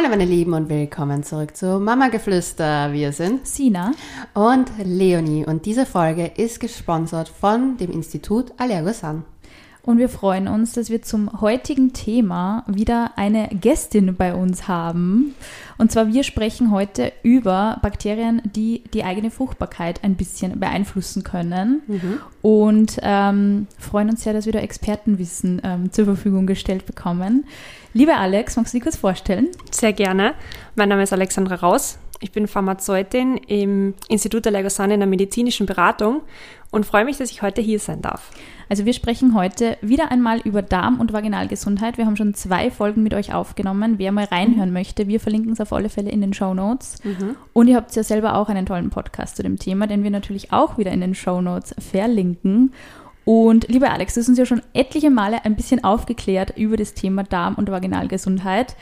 [0.00, 2.90] Hallo meine Lieben und willkommen zurück zu Mama Geflüster.
[2.90, 3.92] Wir sind Sina
[4.32, 9.24] und Leonie und diese Folge ist gesponsert von dem Institut Allergosan.
[9.82, 15.34] Und wir freuen uns, dass wir zum heutigen Thema wieder eine Gästin bei uns haben.
[15.78, 21.82] Und zwar wir sprechen heute über Bakterien, die die eigene Fruchtbarkeit ein bisschen beeinflussen können.
[21.86, 22.20] Mhm.
[22.42, 27.46] Und ähm, freuen uns sehr, dass wir da Expertenwissen ähm, zur Verfügung gestellt bekommen.
[27.94, 29.48] Liebe Alex, magst du dich kurz vorstellen?
[29.70, 30.34] Sehr gerne.
[30.74, 31.98] Mein Name ist Alexandra Raus.
[32.22, 36.20] Ich bin Pharmazeutin im Institut der Legosan in der medizinischen Beratung
[36.70, 38.30] und freue mich, dass ich heute hier sein darf.
[38.68, 41.98] Also wir sprechen heute wieder einmal über Darm- und Vaginalgesundheit.
[41.98, 43.98] Wir haben schon zwei Folgen mit euch aufgenommen.
[43.98, 44.74] Wer mal reinhören mhm.
[44.74, 47.02] möchte, wir verlinken es auf alle Fälle in den Show Notes.
[47.02, 47.34] Mhm.
[47.52, 50.52] Und ihr habt ja selber auch einen tollen Podcast zu dem Thema, den wir natürlich
[50.52, 52.72] auch wieder in den Show Notes verlinken.
[53.24, 56.94] Und liebe Alex, du hast uns ja schon etliche Male ein bisschen aufgeklärt über das
[56.94, 58.76] Thema Darm- und Vaginalgesundheit.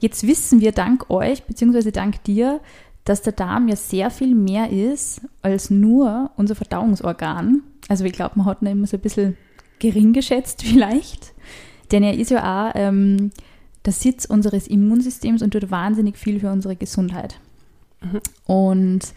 [0.00, 2.60] Jetzt wissen wir dank euch, beziehungsweise dank dir,
[3.04, 7.62] dass der Darm ja sehr viel mehr ist als nur unser Verdauungsorgan.
[7.88, 9.36] Also ich glaube, man hat ihn immer so ein bisschen
[9.78, 11.34] gering geschätzt vielleicht.
[11.92, 13.30] Denn er ist ja auch ähm,
[13.84, 17.38] der Sitz unseres Immunsystems und tut wahnsinnig viel für unsere Gesundheit.
[18.00, 18.20] Mhm.
[18.46, 19.14] Und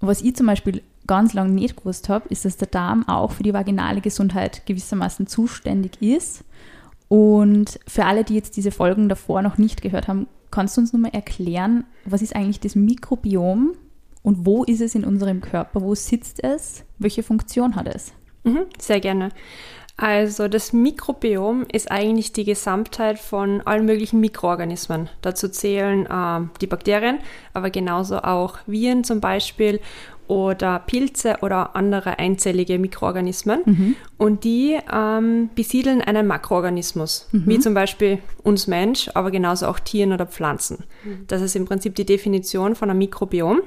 [0.00, 3.42] was ich zum Beispiel ganz lange nicht gewusst habe, ist, dass der Darm auch für
[3.42, 6.44] die vaginale Gesundheit gewissermaßen zuständig ist.
[7.08, 10.92] Und für alle, die jetzt diese Folgen davor noch nicht gehört haben, kannst du uns
[10.92, 13.74] nochmal erklären, was ist eigentlich das Mikrobiom
[14.22, 15.82] und wo ist es in unserem Körper?
[15.82, 16.84] Wo sitzt es?
[16.98, 18.12] Welche Funktion hat es?
[18.44, 19.30] Mhm, sehr gerne.
[19.96, 25.10] Also das Mikrobiom ist eigentlich die Gesamtheit von allen möglichen Mikroorganismen.
[25.20, 27.18] Dazu zählen äh, die Bakterien,
[27.52, 29.78] aber genauso auch Viren zum Beispiel
[30.30, 33.62] oder Pilze oder andere einzellige Mikroorganismen.
[33.64, 33.96] Mhm.
[34.16, 37.42] Und die ähm, besiedeln einen Makroorganismus, mhm.
[37.46, 40.84] wie zum Beispiel uns Mensch, aber genauso auch Tieren oder Pflanzen.
[41.04, 41.24] Mhm.
[41.26, 43.62] Das ist im Prinzip die Definition von einem Mikrobiom.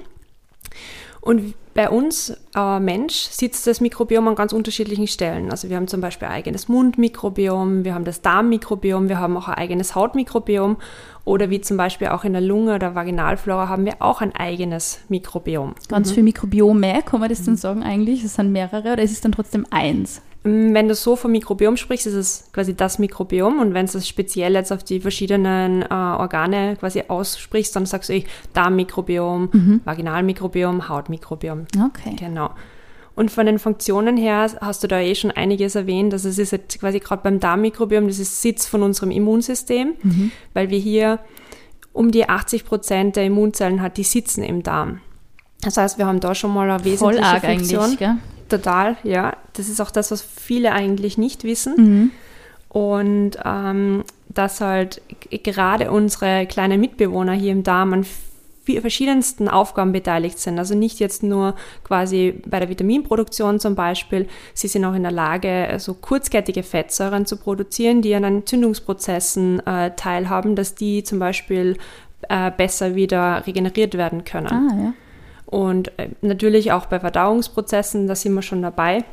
[1.23, 5.51] Und bei uns äh, Mensch sitzt das Mikrobiom an ganz unterschiedlichen Stellen.
[5.51, 9.47] Also wir haben zum Beispiel ein eigenes Mundmikrobiom, wir haben das Darmmikrobiom, wir haben auch
[9.47, 10.75] ein eigenes Hautmikrobiom
[11.23, 14.99] oder wie zum Beispiel auch in der Lunge oder Vaginalflora haben wir auch ein eigenes
[15.07, 15.75] Mikrobiom.
[15.87, 16.13] Ganz mhm.
[16.13, 18.23] viele Mikrobiome, kann man das dann sagen eigentlich?
[18.25, 20.21] Es sind mehrere oder ist es dann trotzdem eins?
[20.43, 23.59] Mm, wenn du so vom Mikrobiom sprichst, ist es quasi das Mikrobiom.
[23.59, 28.09] Und wenn du es speziell jetzt auf die verschiedenen äh, Organe quasi aussprichst, dann sagst
[28.09, 29.81] du eh Darmmikrobiom, mhm.
[29.83, 31.65] Vaginalmikrobiom, Hautmikrobiom.
[31.85, 32.15] Okay.
[32.17, 32.51] Genau.
[33.15, 36.13] Und von den Funktionen her hast du da eh schon einiges erwähnt.
[36.13, 40.31] Also es ist jetzt quasi gerade beim Darmmikrobiom, das ist Sitz von unserem Immunsystem, mhm.
[40.53, 41.19] weil wir hier
[41.93, 44.99] um die 80 Prozent der Immunzellen hat, die sitzen im Darm.
[45.61, 47.83] Das heißt, wir haben da schon mal eine wesentliche Voll arg Funktion.
[47.83, 48.17] Eigentlich, gell?
[48.53, 49.35] Total, ja.
[49.53, 51.73] Das ist auch das, was viele eigentlich nicht wissen.
[51.77, 52.11] Mhm.
[52.69, 58.05] Und ähm, dass halt gerade unsere kleinen Mitbewohner hier im Darm an
[58.79, 60.59] verschiedensten Aufgaben beteiligt sind.
[60.59, 64.27] Also nicht jetzt nur quasi bei der Vitaminproduktion zum Beispiel.
[64.53, 69.95] Sie sind auch in der Lage, so kurzkettige Fettsäuren zu produzieren, die an Entzündungsprozessen äh,
[69.95, 71.77] teilhaben, dass die zum Beispiel
[72.29, 74.47] äh, besser wieder regeneriert werden können.
[74.47, 74.93] Ah, ja.
[75.45, 79.03] Und äh, natürlich auch bei Verdauungsprozessen, da sind wir schon dabei.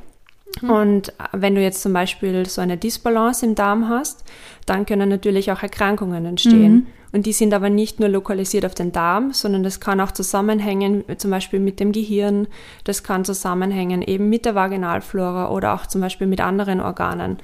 [0.61, 0.71] Mhm.
[0.71, 4.25] Und äh, wenn du jetzt zum Beispiel so eine Disbalance im Darm hast,
[4.67, 6.73] dann können natürlich auch Erkrankungen entstehen.
[6.73, 6.87] Mhm.
[7.13, 11.05] Und die sind aber nicht nur lokalisiert auf den Darm, sondern das kann auch zusammenhängen,
[11.19, 12.47] zum Beispiel mit dem Gehirn,
[12.85, 17.39] das kann zusammenhängen eben mit der Vaginalflora oder auch zum Beispiel mit anderen Organen.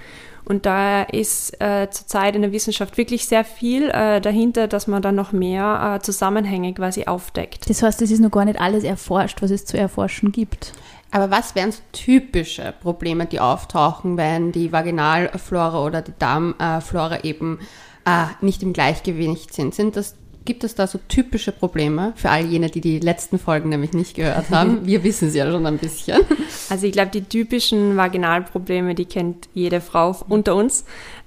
[0.47, 5.03] Und da ist äh, zurzeit in der Wissenschaft wirklich sehr viel äh, dahinter, dass man
[5.03, 7.69] dann noch mehr äh, Zusammenhänge quasi aufdeckt.
[7.69, 10.73] Das heißt, es ist noch gar nicht alles erforscht, was es zu erforschen gibt.
[11.11, 17.59] Aber was wären so typische Probleme, die auftauchen, wenn die Vaginalflora oder die Darmflora eben
[18.05, 19.75] äh, nicht im Gleichgewicht sind?
[19.75, 20.15] Sind das
[20.47, 24.15] Gibt es da so typische Probleme für all jene, die die letzten Folgen nämlich nicht
[24.17, 24.81] gehört haben?
[24.87, 26.23] Wir wissen sie ja schon ein bisschen.
[26.71, 30.85] Also ich glaube, die typischen Vaginalprobleme, die kennt jede Frau unter uns.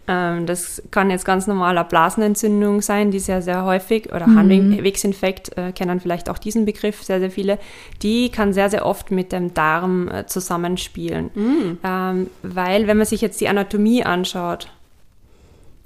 [0.10, 4.38] Ähm, das kann jetzt ganz normaler Blasenentzündung sein, die sehr, sehr häufig, oder mhm.
[4.38, 7.60] Harnwegsinfekt, äh, kennen vielleicht auch diesen Begriff, sehr, sehr viele.
[8.02, 11.30] Die kann sehr, sehr oft mit dem Darm äh, zusammenspielen.
[11.36, 11.78] Mhm.
[11.84, 14.70] Ähm, weil, wenn man sich jetzt die Anatomie anschaut,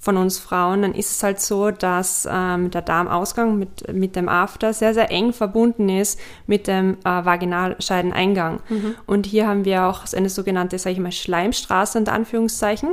[0.04, 4.28] von uns Frauen, dann ist es halt so, dass ähm, der Darmausgang mit, mit dem
[4.28, 8.60] After sehr, sehr eng verbunden ist mit dem äh, Vaginalscheideneingang.
[8.68, 8.96] Mhm.
[9.06, 12.90] Und hier haben wir auch eine sogenannte, sage ich mal, Schleimstraße unter Anführungszeichen.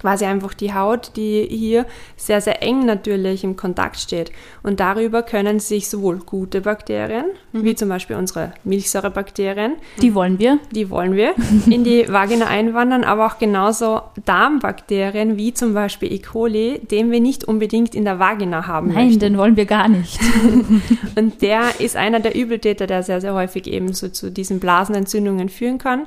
[0.00, 1.84] Quasi einfach die Haut, die hier
[2.16, 4.30] sehr, sehr eng natürlich im Kontakt steht.
[4.62, 10.58] Und darüber können sich sowohl gute Bakterien, wie zum Beispiel unsere Milchsäurebakterien, Die wollen wir.
[10.72, 11.34] die wollen wir,
[11.68, 16.18] in die Vagina einwandern, aber auch genauso Darmbakterien, wie zum Beispiel E.
[16.20, 19.20] coli, den wir nicht unbedingt in der Vagina haben Nein, möchten.
[19.20, 20.18] den wollen wir gar nicht.
[21.16, 25.48] Und der ist einer der Übeltäter, der sehr, sehr häufig eben so zu diesen Blasenentzündungen
[25.48, 26.06] führen kann.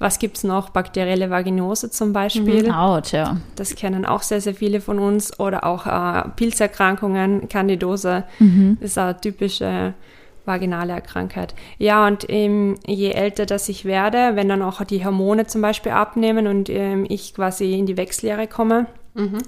[0.00, 0.70] Was gibt's noch?
[0.70, 2.70] Bakterielle Vaginose zum Beispiel.
[2.72, 3.36] Autsch, ja.
[3.54, 5.38] Das kennen auch sehr, sehr viele von uns.
[5.38, 8.24] Oder auch äh, Pilzerkrankungen, Candidose.
[8.80, 9.92] Das ist eine typische
[10.46, 11.54] vaginale Krankheit.
[11.78, 15.92] Ja, und ähm, je älter das ich werde, wenn dann auch die Hormone zum Beispiel
[15.92, 18.86] abnehmen und ähm, ich quasi in die Wechseljahre komme,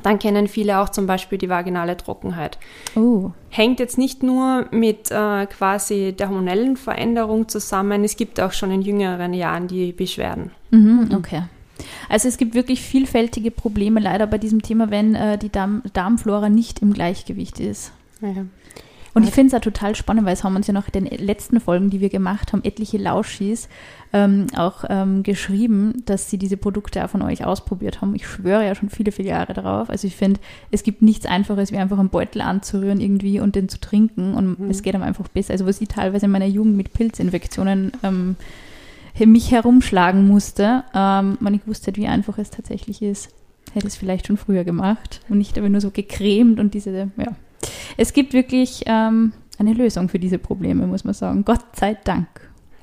[0.02, 2.58] dann kennen viele auch zum Beispiel die vaginale Trockenheit.
[2.94, 3.30] Oh.
[3.50, 8.70] Hängt jetzt nicht nur mit äh, quasi der hormonellen Veränderung zusammen, es gibt auch schon
[8.70, 10.50] in jüngeren Jahren die Beschwerden.
[10.70, 11.42] Mhm, okay.
[12.08, 16.48] Also es gibt wirklich vielfältige Probleme leider bei diesem Thema, wenn äh, die Darm Darmflora
[16.48, 17.92] nicht im Gleichgewicht ist.
[18.20, 18.44] Ja.
[19.14, 21.18] Und ich finde es auch total spannend, weil es haben uns ja noch in den
[21.18, 23.68] letzten Folgen, die wir gemacht haben, etliche Lauschis
[24.12, 28.14] ähm, auch ähm, geschrieben, dass sie diese Produkte auch von euch ausprobiert haben.
[28.14, 29.90] Ich schwöre ja schon viele, viele Jahre darauf.
[29.90, 33.68] Also ich finde, es gibt nichts Einfaches, wie einfach einen Beutel anzurühren irgendwie und den
[33.68, 35.52] zu trinken und es geht einem einfach besser.
[35.52, 38.36] Also was ich teilweise in meiner Jugend mit Pilzinfektionen ähm,
[39.18, 43.28] mich herumschlagen musste, ähm, man nicht wusste, wie einfach es tatsächlich ist,
[43.74, 47.36] hätte es vielleicht schon früher gemacht und nicht aber nur so gecremt und diese, ja.
[47.96, 51.44] Es gibt wirklich ähm, eine Lösung für diese Probleme, muss man sagen.
[51.44, 52.26] Gott sei Dank.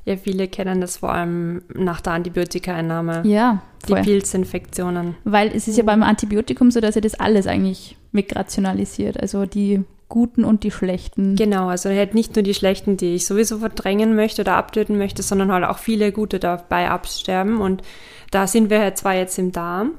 [0.06, 3.22] Ja, viele kennen das vor allem nach der Antibiotikaeinnahme.
[3.26, 4.02] Ja, Die voll.
[4.02, 5.16] Pilzinfektionen.
[5.24, 9.20] Weil es ist ja beim Antibiotikum so, dass ihr das alles eigentlich wegrationalisiert.
[9.20, 11.36] Also die guten und die schlechten.
[11.36, 15.22] Genau, also halt nicht nur die schlechten, die ich sowieso verdrängen möchte oder abtöten möchte,
[15.22, 17.62] sondern halt auch viele gute dabei absterben.
[17.62, 17.84] Und
[18.32, 19.92] da sind wir halt zwar jetzt im Darm,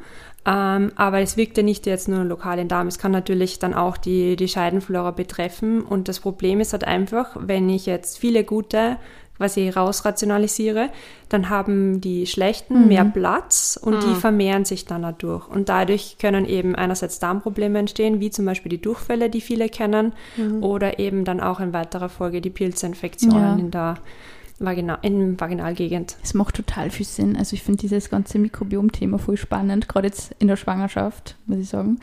[0.51, 2.89] ähm, aber es wirkt ja nicht jetzt nur lokal im Darm.
[2.89, 5.83] Es kann natürlich dann auch die, die Scheidenflora betreffen.
[5.83, 8.97] Und das Problem ist halt einfach, wenn ich jetzt viele gute
[9.37, 10.91] quasi rausrationalisiere,
[11.31, 15.49] dann haben die schlechten mehr Platz und die vermehren sich dann dadurch.
[15.49, 20.13] Und dadurch können eben einerseits Darmprobleme entstehen, wie zum Beispiel die Durchfälle, die viele kennen,
[20.61, 23.57] oder eben dann auch in weiterer Folge die Pilzinfektionen Ja.
[23.57, 23.95] in der
[24.61, 26.17] Vagina in Vaginalgegend.
[26.23, 27.37] Es macht total viel Sinn.
[27.37, 31.69] Also ich finde dieses ganze Mikrobiom-Thema voll spannend, gerade jetzt in der Schwangerschaft, muss ich
[31.69, 31.99] sagen.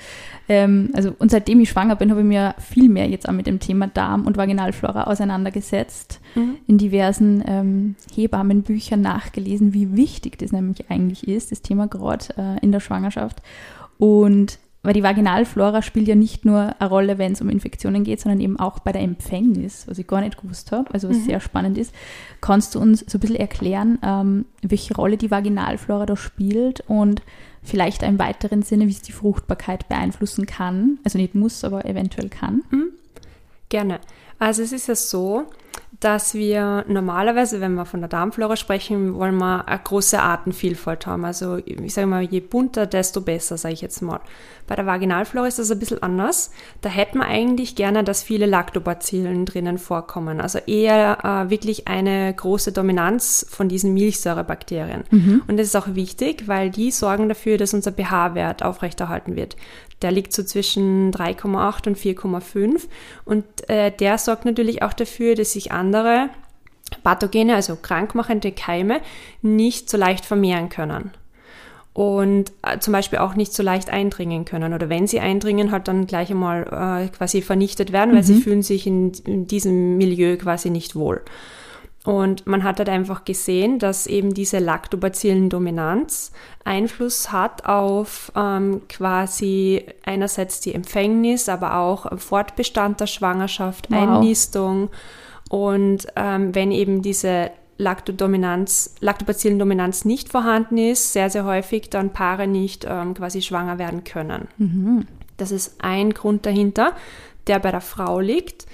[0.50, 3.48] Ähm, also und seitdem ich schwanger bin, habe ich mir viel mehr jetzt auch mit
[3.48, 6.19] dem Thema Darm und Vaginalflora auseinandergesetzt,
[6.68, 12.59] in diversen ähm, Hebammenbüchern nachgelesen, wie wichtig das nämlich eigentlich ist, das Thema gerade äh,
[12.63, 13.42] in der Schwangerschaft.
[13.98, 18.22] Und weil die Vaginalflora spielt ja nicht nur eine Rolle, wenn es um Infektionen geht,
[18.22, 21.42] sondern eben auch bei der Empfängnis, was ich gar nicht gewusst habe, also was sehr
[21.42, 21.94] spannend ist.
[22.39, 27.22] Kannst du uns so ein bisschen erklären, ähm, welche Rolle die Vaginalflora da spielt und
[27.63, 31.00] vielleicht im weiteren Sinne, wie es die Fruchtbarkeit beeinflussen kann?
[31.04, 32.63] Also nicht muss, aber eventuell kann.
[33.68, 34.00] Gerne.
[34.40, 35.48] Also es ist ja so,
[36.00, 41.25] dass wir normalerweise, wenn wir von der Darmflora sprechen, wollen wir eine große Artenvielfalt haben.
[41.25, 44.19] Also ich sage mal, je bunter, desto besser, sage ich jetzt mal.
[44.68, 46.51] Bei der Vaginalflora ist das ein bisschen anders.
[46.81, 50.41] Da hätten wir eigentlich gerne, dass viele Lactobacillen drinnen vorkommen.
[50.41, 55.06] Also eher äh, wirklich eine große Dominanz von diesen Milchsäurebakterien.
[55.47, 59.56] Und das ist auch wichtig, weil die sorgen dafür, dass unser pH-Wert aufrechterhalten wird.
[60.01, 62.88] Der liegt so zwischen 3,8 und 4,5
[63.25, 66.30] und äh, der sorgt natürlich auch dafür, dass sich andere
[67.04, 69.02] Pathogene, also krankmachende Keime,
[69.42, 71.12] nicht so leicht vermehren können
[71.98, 75.88] und äh, zum Beispiel auch nicht so leicht eindringen können oder wenn sie eindringen, halt
[75.88, 80.38] dann gleich einmal äh, quasi vernichtet werden, weil sie fühlen sich in, in diesem Milieu
[80.38, 81.24] quasi nicht wohl.
[82.04, 86.31] Und man hat halt einfach gesehen, dass eben diese Lactobacillen-Dominanz
[86.64, 93.97] Einfluss hat auf ähm, quasi einerseits die Empfängnis, aber auch Fortbestand der Schwangerschaft, Wow.
[93.97, 94.90] Einnistung.
[95.49, 102.47] Und ähm, wenn eben diese Lactodominanz, Lactobacillen-Dominanz nicht vorhanden ist, sehr, sehr häufig dann Paare
[102.47, 104.47] nicht ähm, quasi schwanger werden können.
[105.37, 106.94] Das ist ein Grund dahinter,
[107.45, 108.66] der bei der Frau liegt.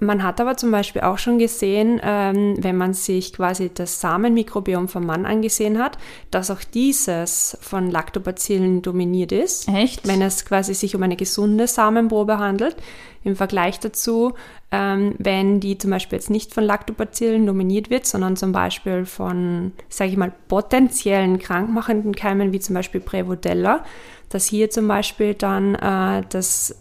[0.00, 4.88] Man hat aber zum Beispiel auch schon gesehen, ähm, wenn man sich quasi das Samenmikrobiom
[4.88, 5.96] vom Mann angesehen hat,
[6.30, 9.68] dass auch dieses von Lactobacillen dominiert ist.
[9.68, 10.06] Echt?
[10.06, 12.76] Wenn es quasi sich um eine gesunde Samenprobe handelt.
[13.24, 14.34] Im Vergleich dazu,
[14.70, 19.72] ähm, wenn die zum Beispiel jetzt nicht von Lactobacillen dominiert wird, sondern zum Beispiel von,
[19.88, 23.82] sage ich mal, potenziellen krankmachenden Keimen, wie zum Beispiel Prevodella,
[24.28, 26.76] dass hier zum Beispiel dann äh, das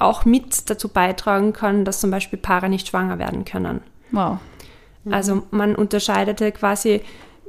[0.00, 3.80] auch mit dazu beitragen kann, dass zum Beispiel Paare nicht schwanger werden können.
[4.12, 4.38] Wow.
[5.10, 7.00] Also man unterscheidete quasi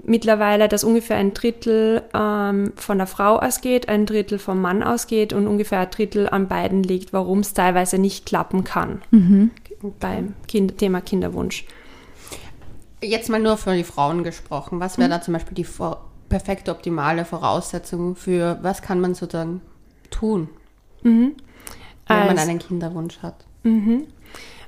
[0.03, 5.31] mittlerweile, dass ungefähr ein Drittel ähm, von der Frau ausgeht, ein Drittel vom Mann ausgeht
[5.33, 9.51] und ungefähr ein Drittel an beiden liegt, warum es teilweise nicht klappen kann Mhm.
[9.99, 11.65] beim kind Thema Kinderwunsch.
[13.03, 14.79] Jetzt mal nur für die Frauen gesprochen.
[14.79, 15.01] Was Mhm.
[15.01, 19.61] wäre da zum Beispiel die vor- perfekte, optimale Voraussetzung für, was kann man sozusagen
[20.11, 20.47] tun,
[22.19, 23.35] wenn man Also- einen Kinderwunsch hat?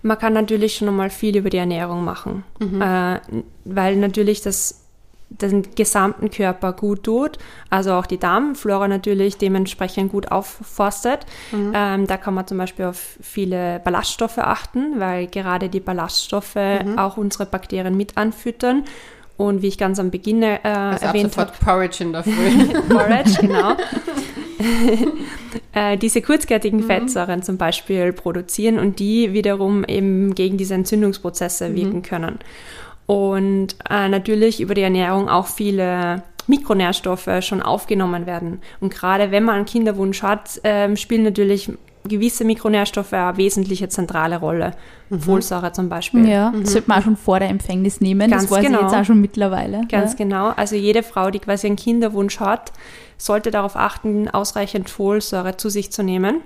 [0.06, 3.20] Man kann natürlich schon einmal viel über die Ernährung machen, äh,
[3.66, 4.80] weil natürlich das
[5.30, 7.40] den gesamten Körper gut tut,
[7.72, 11.22] also auch die Darmflora natürlich dementsprechend gut aufforstet.
[11.52, 16.58] Ähm, da kann man zum Beispiel auf viele Ballaststoffe achten, weil gerade die Ballaststoffe
[16.98, 18.84] auch unsere Bakterien mit anfüttern.
[19.36, 22.68] Und wie ich ganz am Beginn äh, Also erwähnt habe, Porridge in der Früh.
[22.90, 23.76] Porridge, genau.
[25.74, 32.02] äh, diese kurzkettigen Fettsäuren zum Beispiel produzieren und die wiederum eben gegen diese Entzündungsprozesse wirken
[32.02, 32.40] können.
[33.06, 38.62] Und äh, natürlich über die Ernährung auch viele Mikronährstoffe schon aufgenommen werden.
[38.80, 41.72] Und gerade wenn man einen Kinderwunsch hat, ähm, spielen natürlich
[42.06, 44.72] gewisse Mikronährstoffe eine wesentliche zentrale Rolle.
[45.20, 46.28] Folsäure zum Beispiel.
[46.28, 48.30] Ja, das sollte man auch schon vor der Empfängnis nehmen.
[48.30, 48.80] Ganz das weiß genau.
[48.80, 49.82] ich jetzt auch schon mittlerweile.
[49.90, 50.18] Ganz ja.
[50.18, 50.50] genau.
[50.50, 52.72] Also jede Frau, die quasi einen Kinderwunsch hat,
[53.24, 56.42] sollte darauf achten, ausreichend Folsäure zu sich zu nehmen.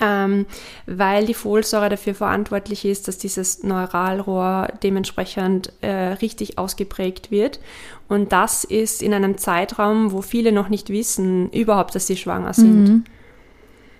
[0.00, 0.46] Ähm,
[0.86, 7.60] weil die Folsäure dafür verantwortlich ist, dass dieses Neuralrohr dementsprechend äh, richtig ausgeprägt wird.
[8.08, 12.54] Und das ist in einem Zeitraum, wo viele noch nicht wissen, überhaupt, dass sie schwanger
[12.54, 12.84] sind.
[12.84, 13.04] Mhm.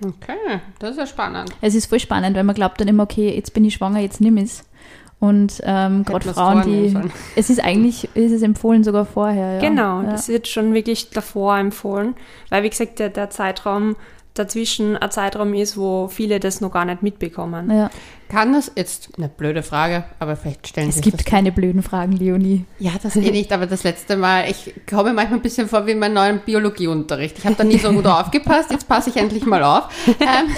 [0.04, 1.50] Okay, das ist ja spannend.
[1.60, 4.20] Es ist voll spannend, weil man glaubt dann immer, okay, jetzt bin ich schwanger, jetzt
[4.20, 4.64] nimm es.
[5.20, 6.96] Und ähm, gerade Frauen, die.
[7.36, 9.54] Es ist eigentlich, ist es empfohlen sogar vorher.
[9.54, 9.60] Ja.
[9.60, 10.10] Genau, Ja.
[10.12, 12.14] das wird schon wirklich davor empfohlen,
[12.48, 13.96] weil wie gesagt, der, der Zeitraum
[14.32, 17.70] dazwischen ein Zeitraum ist, wo viele das noch gar nicht mitbekommen.
[17.70, 17.90] Ja.
[18.28, 21.82] Kann das jetzt, eine blöde Frage, aber vielleicht stellen Es sich gibt das keine blöden
[21.82, 22.64] Fragen, Leonie.
[22.78, 25.90] Ja, das eh nicht, aber das letzte Mal, ich komme manchmal ein bisschen vor wie
[25.90, 27.38] in meinem neuen Biologieunterricht.
[27.38, 29.88] Ich habe da nie so gut aufgepasst, jetzt passe ich endlich mal auf.
[30.20, 30.54] Ähm,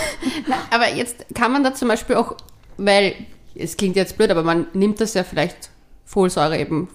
[0.46, 2.36] na, aber jetzt kann man da zum Beispiel auch,
[2.76, 3.14] weil
[3.54, 5.70] es klingt jetzt blöd, aber man nimmt das ja vielleicht
[6.04, 6.88] Folsäure eben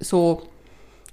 [0.00, 0.42] so,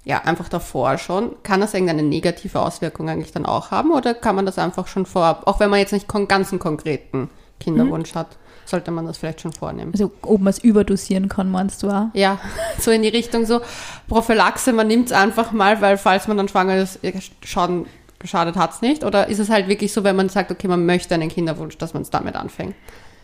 [0.05, 1.35] ja, einfach davor schon.
[1.43, 5.05] Kann das irgendeine negative Auswirkung eigentlich dann auch haben oder kann man das einfach schon
[5.05, 9.17] vorab, auch wenn man jetzt nicht kon ganz einen konkreten Kinderwunsch hat, sollte man das
[9.17, 9.91] vielleicht schon vornehmen?
[9.93, 12.07] Also, ob man es überdosieren kann, meinst du auch?
[12.13, 12.39] Ja,
[12.79, 13.61] so in die Richtung so
[14.07, 16.99] Prophylaxe, man nimmt es einfach mal, weil falls man dann schwanger ist,
[17.43, 17.85] schaden,
[18.19, 19.03] geschadet hat es nicht.
[19.03, 21.93] Oder ist es halt wirklich so, wenn man sagt, okay, man möchte einen Kinderwunsch, dass
[21.93, 22.75] man es damit anfängt?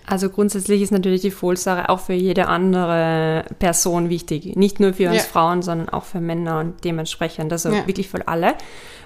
[0.09, 4.55] Also grundsätzlich ist natürlich die Folsäure auch für jede andere Person wichtig.
[4.55, 5.23] Nicht nur für uns Ja.
[5.23, 7.85] Frauen, sondern auch für Männer und dementsprechend, also Ja.
[7.87, 8.55] wirklich für alle.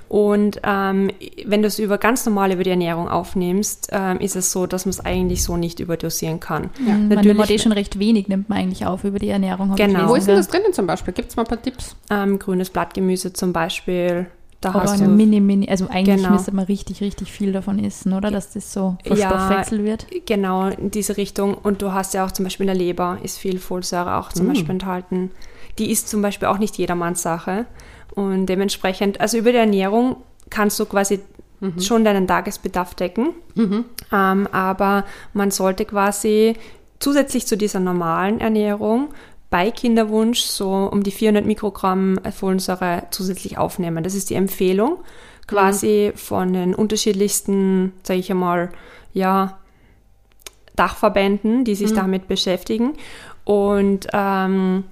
[0.09, 1.09] Und ähm,
[1.45, 4.85] wenn du es über ganz normal über die Ernährung aufnimmst, ähm, ist es so, dass
[4.85, 6.69] man es eigentlich so nicht überdosieren kann.
[6.85, 6.93] Ja.
[6.93, 9.75] Man Natürlich- nimmt eh schon recht wenig, nimmt man eigentlich auf über die Ernährung.
[9.75, 10.09] Genau.
[10.09, 11.13] Wo ist denn das drinnen zum Beispiel?
[11.13, 11.95] Gibt es mal ein paar Tipps?
[12.11, 14.27] Ähm, grünes Blattgemüse zum Beispiel,
[14.65, 16.31] da Aber hast du mini, mini, also eigentlich Genau.
[16.31, 18.31] müsste man richtig, richtig viel davon essen, oder?
[18.31, 19.29] Dass das so Ja.
[19.29, 20.07] verstoffwechselt wird.
[20.25, 21.53] genau in diese Richtung.
[21.55, 24.45] Und du hast ja auch zum Beispiel in der Leber ist viel Folsäure auch zum
[24.45, 24.49] Mm.
[24.49, 25.31] Beispiel enthalten.
[25.79, 27.65] Die ist zum Beispiel auch nicht jedermanns Sache.
[28.15, 30.17] Und dementsprechend, also über die Ernährung
[30.49, 31.19] kannst du quasi
[31.79, 33.29] schon deinen Tagesbedarf decken.
[34.11, 36.55] Ähm, aber man sollte quasi
[36.99, 39.09] zusätzlich zu dieser normalen Ernährung
[39.53, 44.03] bei Kinderwunsch so um die 400 Mikrogramm Folsäure zusätzlich aufnehmen.
[44.03, 44.97] Das ist die Empfehlung
[45.45, 48.71] quasi von den unterschiedlichsten, sage ich einmal,
[49.13, 49.59] ja,
[50.75, 52.93] Dachverbänden, die sich damit beschäftigen.
[53.43, 54.85] Und ähm,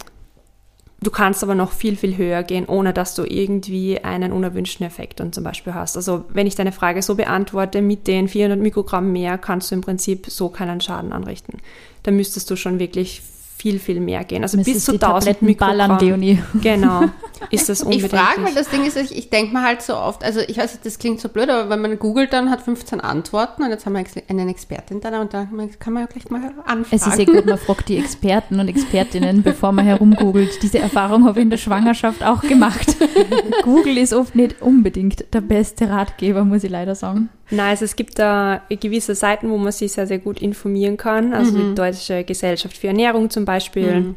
[1.02, 5.22] du kannst aber noch viel, viel höher gehen, ohne dass du irgendwie einen unerwünschten Effekt
[5.22, 5.98] dann zum Beispiel hast.
[5.98, 9.82] Also wenn ich deine Frage so beantworte, mit den 400 Mikrogramm mehr kannst du im
[9.82, 11.58] Prinzip so keinen Schaden anrichten.
[12.04, 13.24] Da müsstest du schon wirklich
[13.62, 14.42] viel, viel mehr gehen.
[14.42, 15.02] Also bis zu die 1000
[15.38, 16.08] Tabletten ballern, Mikrogramm.
[16.08, 16.40] Leonie.
[16.62, 17.04] Genau,
[17.52, 18.12] ist das Ich unbedingt.
[18.12, 20.74] frage, weil das Ding ist, ich, ich denke mir halt so oft, also ich weiß
[20.74, 23.86] nicht, das klingt so blöd, aber wenn man googelt, dann hat 15 Antworten und jetzt
[23.86, 25.48] haben wir einen Expertin da und da
[25.80, 26.86] kann man ja gleich mal anfragen.
[26.90, 30.64] Es ist eh gut, man fragt die Experten und Expertinnen, bevor man herumgoogelt.
[30.64, 32.96] Diese Erfahrung habe ich in der Schwangerschaft auch gemacht.
[33.64, 37.30] Google ist oft nicht unbedingt der beste Ratgeber, muss ich leider sagen.
[37.52, 41.34] Nein, also es gibt da gewisse Seiten, wo man sich sehr, sehr gut informieren kann.
[41.34, 44.16] Also die Deutsche Gesellschaft für Ernährung zum Beispiel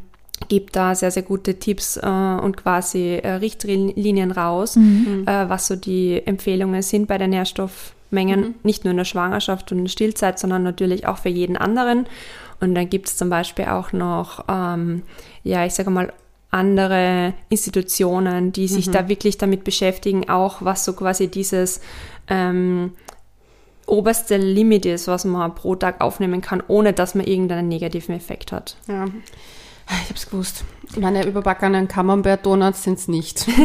[0.49, 5.77] gibt da sehr, sehr gute Tipps äh, und quasi äh, Richtlinien raus, äh, was so
[5.77, 10.39] die Empfehlungen sind bei den Nährstoffmengen, nicht nur in der Schwangerschaft und in der Stillzeit,
[10.39, 12.07] sondern natürlich auch für jeden anderen.
[12.61, 15.03] Und dann gibt es zum Beispiel auch noch, ähm,
[15.43, 16.13] ja, ich sage mal,
[16.51, 21.81] andere Institutionen, die sich da wirklich damit beschäftigen, auch was so quasi dieses
[22.29, 22.93] ähm,
[23.87, 28.53] oberste Limit ist, was man pro Tag aufnehmen kann, ohne dass man irgendeinen negativen Effekt
[28.53, 28.77] hat.
[28.89, 29.05] Ja.
[30.05, 30.65] Ich hab's gewusst.
[30.99, 33.47] Meine überbackenen Camembert-Donuts sind's nicht.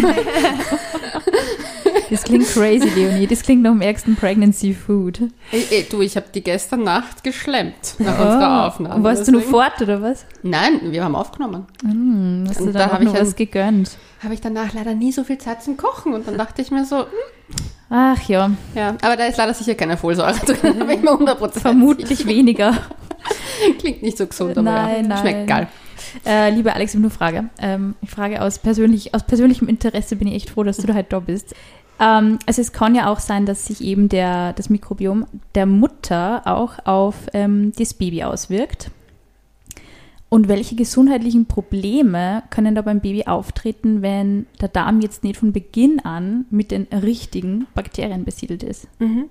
[2.09, 3.27] Das klingt crazy, Leonie.
[3.27, 5.21] Das klingt nach dem ärgsten Pregnancy Food.
[5.51, 8.95] Ey, ey, du, ich habe die gestern Nacht geschlemmt nach unserer Aufnahme.
[8.95, 10.25] Und warst du noch Deswegen- fort, oder was?
[10.41, 11.67] Nein, wir haben aufgenommen.
[11.83, 13.91] Hm, hast du Und da da auch hab ich was gegönnt?
[14.23, 16.83] Habe ich danach leider nie so viel Zeit zum Kochen und dann dachte ich mir
[16.83, 17.05] so, hm,
[17.89, 21.59] Ach ja, ja, aber da ist leider sicher keine Folsäure drin, bin ich mir 100%
[21.59, 22.77] vermutlich weniger.
[23.79, 25.17] Klingt nicht so gesund, aber Nein, ja, nein.
[25.17, 25.67] schmeckt geil.
[26.25, 27.49] Äh, liebe Alex, ich habe nur eine Frage.
[27.59, 30.93] Ähm, ich frage aus, persönlich, aus persönlichem Interesse bin ich echt froh, dass du da
[30.93, 31.55] halt da bist.
[31.99, 36.43] Ähm, also es kann ja auch sein, dass sich eben der, das Mikrobiom der Mutter
[36.45, 38.91] auch auf ähm, das Baby auswirkt.
[40.29, 45.51] Und welche gesundheitlichen Probleme können da beim Baby auftreten, wenn der Darm jetzt nicht von
[45.51, 48.87] Beginn an mit den richtigen Bakterien besiedelt ist?
[48.99, 49.25] Mhm.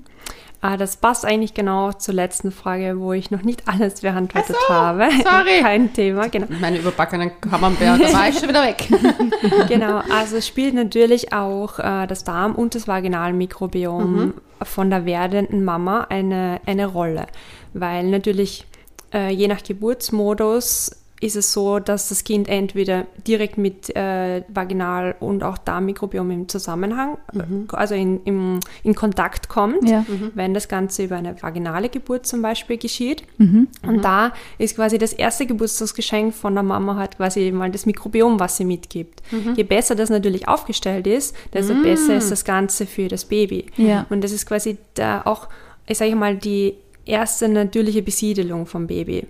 [0.60, 5.08] Ah, das passt eigentlich genau zur letzten Frage, wo ich noch nicht alles beantwortet habe.
[5.22, 5.60] sorry.
[5.62, 6.48] Kein Thema, genau.
[6.60, 8.88] Meine überbackenen Camembert, da war ich schon wieder weg.
[9.68, 16.08] genau, also spielt natürlich auch äh, das Darm- und das Vaginalmikrobiom von der werdenden Mama
[16.10, 17.26] eine, eine Rolle,
[17.72, 18.66] weil natürlich
[19.12, 25.16] äh, je nach Geburtsmodus ist es so, dass das Kind entweder direkt mit äh, Vaginal-
[25.18, 27.42] und auch Darmmikrobiom im Zusammenhang, äh,
[27.74, 30.06] also in, im, in Kontakt kommt, Ja.
[30.36, 33.24] wenn das Ganze über eine vaginale Geburt zum Beispiel geschieht.
[33.38, 33.66] Mhm.
[33.84, 38.38] Und da ist quasi das erste Geburtstagsgeschenk von der Mama halt quasi mal das Mikrobiom,
[38.38, 39.20] was sie mitgibt.
[39.56, 43.66] Je besser das natürlich aufgestellt ist, desto besser ist das Ganze für das Baby.
[43.76, 44.06] Ja.
[44.08, 45.48] Und das ist quasi da auch,
[45.88, 46.74] ich sage mal, die
[47.08, 49.26] erste natürliche Besiedelung vom Baby.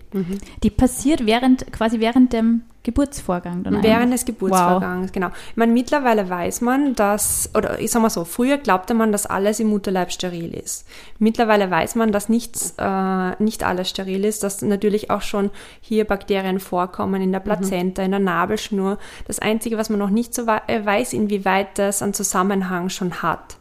[0.63, 4.21] Die passiert während, quasi während dem Geburtsvorgang dann Während eigentlich.
[4.21, 5.29] des Geburtsvorgangs, genau.
[5.51, 9.27] Ich meine, mittlerweile weiß man, dass, oder ich sag mal so, früher glaubte man, dass
[9.27, 10.87] alles im Mutterleib steril ist.
[11.19, 15.51] Mittlerweile weiß man, dass nichts, äh, nicht alles steril ist, dass natürlich auch schon
[15.83, 18.97] hier Bakterien vorkommen in der Plazenta, in der Nabelschnur.
[19.27, 23.59] Das Einzige, was man noch nicht so äh, weiß, inwieweit das einen Zusammenhang schon hat.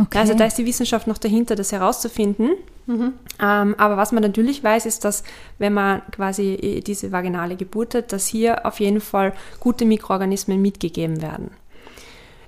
[0.00, 0.18] Okay.
[0.18, 2.50] Also da ist die Wissenschaft noch dahinter, das herauszufinden.
[3.40, 5.22] Ähm, aber was man natürlich weiß, ist, dass
[5.58, 10.60] wenn man quasi äh, diese vaginale Geburt hat, dass hier auf jeden Fall gute Mikroorganismen
[10.60, 11.50] mitgegeben werden.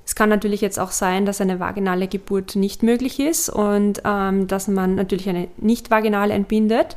[0.05, 4.47] Es kann natürlich jetzt auch sein, dass eine vaginale Geburt nicht möglich ist und ähm,
[4.47, 6.97] dass man natürlich eine nicht vaginale entbindet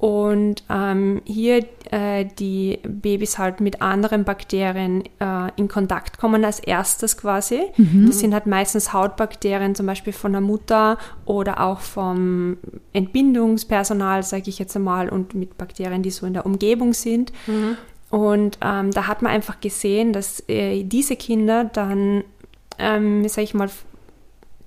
[0.00, 6.58] und ähm, hier äh, die Babys halt mit anderen Bakterien äh, in Kontakt kommen als
[6.58, 7.60] erstes quasi.
[8.06, 12.56] Das sind halt meistens Hautbakterien, zum Beispiel von der Mutter oder auch vom
[12.94, 17.30] Entbindungspersonal, sage ich jetzt einmal, und mit Bakterien, die so in der Umgebung sind.
[18.08, 22.24] Und ähm, da hat man einfach gesehen, dass äh, diese Kinder dann,
[22.78, 23.68] ähm, sag ich mal,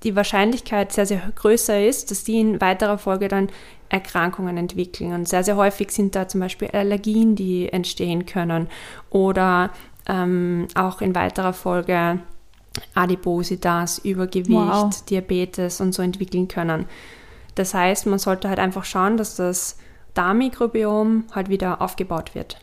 [0.03, 3.49] die Wahrscheinlichkeit sehr, sehr größer ist, dass die in weiterer Folge dann
[3.89, 5.13] Erkrankungen entwickeln.
[5.13, 8.67] Und sehr, sehr häufig sind da zum Beispiel Allergien, die entstehen können
[9.09, 9.69] oder
[10.07, 12.19] ähm, auch in weiterer Folge
[12.95, 15.05] Adipositas, Übergewicht, Wow.
[15.05, 16.85] Diabetes und so entwickeln können.
[17.55, 19.77] Das heißt, man sollte halt einfach schauen, dass das
[20.15, 22.59] Darmmikrobiom halt wieder aufgebaut wird.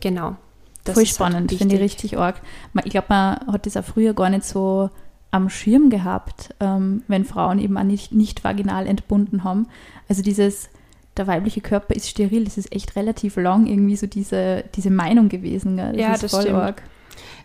[0.00, 0.36] Genau.
[0.84, 2.40] Das Voll ist halt spannend, finde ich richtig arg.
[2.84, 4.90] Ich glaube, man hat das auch früher gar nicht so
[5.34, 9.66] am Schirm gehabt, ähm, wenn Frauen eben auch nicht, nicht vaginal entbunden haben.
[10.08, 10.68] Also dieses,
[11.16, 15.28] der weibliche Körper ist steril, das ist echt relativ lang irgendwie so diese, diese Meinung
[15.28, 15.76] gewesen.
[15.76, 15.92] Gell?
[15.92, 16.58] Das Ja, ist das voll stimmt.
[16.58, 16.82] arg.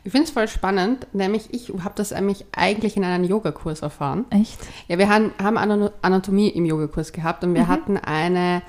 [0.03, 4.25] Ich finde es voll spannend, nämlich ich habe das nämlich eigentlich in einem Yogakurs erfahren.
[4.29, 4.57] Echt?
[4.87, 8.61] Ja, wir haben, haben Ana- Anatomie im Yogakurs gehabt und wir hatten eine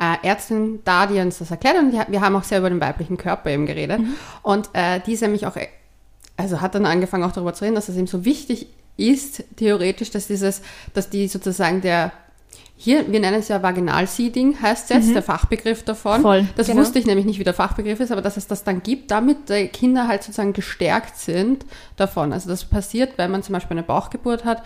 [0.00, 3.16] äh, Ärztin da, die uns das erklärt und wir haben auch sehr über den weiblichen
[3.16, 4.00] Körper eben geredet.
[4.42, 5.68] Und äh, die ist nämlich auch, äh,
[6.36, 8.66] also hat dann angefangen auch darüber zu reden, dass es eben so wichtig
[8.96, 12.12] ist, theoretisch, dass dieses, dass die sozusagen der
[12.76, 16.22] hier, wir nennen es ja Vaginalseeding, heißt es jetzt, der Fachbegriff davon.
[16.22, 16.80] Voll, Das genau.
[16.80, 19.48] wusste ich nämlich nicht, wie der Fachbegriff ist, aber dass es das dann gibt, damit
[19.48, 21.64] die Kinder halt sozusagen gestärkt sind
[21.96, 22.32] davon.
[22.32, 24.62] Also das passiert, wenn man zum Beispiel eine Bauchgeburt hat.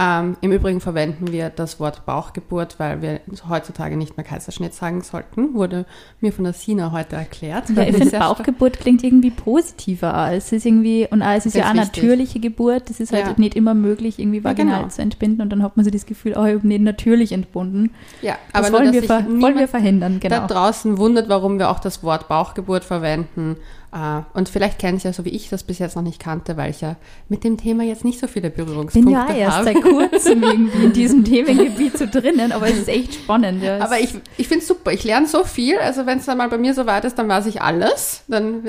[0.00, 5.02] Ähm, Im Übrigen verwenden wir das Wort Bauchgeburt, weil wir heutzutage nicht mehr Kaiserschnitt sagen
[5.02, 5.54] sollten.
[5.54, 5.86] Wurde
[6.20, 7.68] mir von der Sina heute erklärt.
[7.70, 10.16] Ja, ich finde, Bauchgeburt klingt irgendwie positiver.
[10.16, 10.28] auch.
[10.30, 12.88] Es ist irgendwie, und auch, es ist ja auch natürliche Geburt.
[12.90, 13.34] Es ist halt Ja.
[13.36, 14.88] nicht immer möglich, irgendwie vaginal genau.
[14.88, 15.42] zu entbinden.
[15.42, 17.90] Und dann hat man so das Gefühl, oh, ich habe nicht natürlich entbunden.
[18.22, 20.36] Ja, Das aber nur, wollen, wir ver sich wollen wir verhindern, genau.
[20.36, 23.56] da draußen wundert, warum wir auch das Wort Bauchgeburt verwenden.
[23.92, 26.56] Äh, Und vielleicht kennen Sie ja so wie ich das bis jetzt noch nicht kannte,
[26.56, 26.96] weil ich ja
[27.28, 29.64] mit dem Thema jetzt nicht so viele Ich bin Berührungspunkte ja erst habe.
[29.72, 33.62] seit kurzem irgendwie in diesem Themengebiet so drinnen, aber es ist echt spannend.
[33.62, 33.80] Ja.
[33.80, 34.92] Aber ich, ich finde es super.
[34.92, 35.78] Ich lerne so viel.
[35.78, 38.24] Also wenn es dann mal bei mir so weit ist, dann weiß ich alles.
[38.28, 38.62] Dann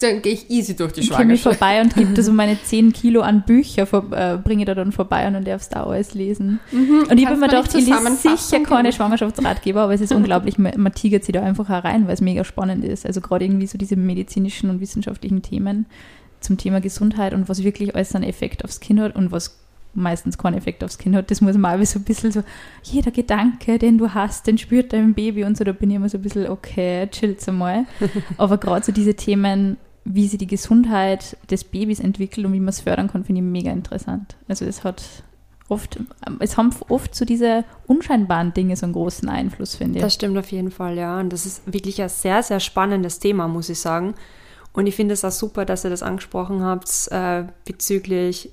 [0.00, 1.58] dann gehe ich easy durch die Ich komme Schwangerschaft.
[1.58, 4.92] vorbei und gebe da so meine 10 Kilo an Bücher, vor, äh, bringe da dann
[4.92, 6.60] vorbei und dann darfst du auch alles lesen.
[6.72, 6.80] und
[7.18, 8.92] ich habe Kannst mir gedacht, die ich lese sicher keine?
[8.92, 12.84] Schwangerschaftsratgeber, aber es ist unglaublich, man, tigert sich da einfach herein, weil es mega spannend
[12.84, 13.04] ist.
[13.06, 13.96] Also gerade irgendwie so diese
[14.54, 15.86] medizinischen und wissenschaftlichen Themen
[16.40, 19.58] zum Thema Gesundheit und was wirklich alles einen Effekt aufs Kind hat und was
[19.94, 22.42] meistens keinen Effekt aufs Kind hat, das muss man auch so ein bisschen so,
[22.82, 26.08] jeder Gedanke, den du hast, den spürt dein Baby und so, da bin ich immer
[26.08, 27.86] so ein bisschen, okay, chillt's einmal.
[28.36, 32.70] Aber gerade so diese Themen, wie sich die Gesundheit des Babys entwickelt und wie man
[32.70, 34.36] es fördern kann, finde ich mega interessant.
[34.48, 35.04] Also es hat
[35.68, 35.98] oft,
[36.40, 40.04] es haben oft so diese unscheinbaren Dinge so einen großen Einfluss, finde ich.
[40.04, 41.20] Das stimmt auf jeden Fall, ja.
[41.20, 44.14] Und das ist wirklich ein sehr, sehr spannendes Thema, muss ich sagen.
[44.74, 48.50] Und ich finde es auch super, dass ihr das angesprochen habt äh, bezüglich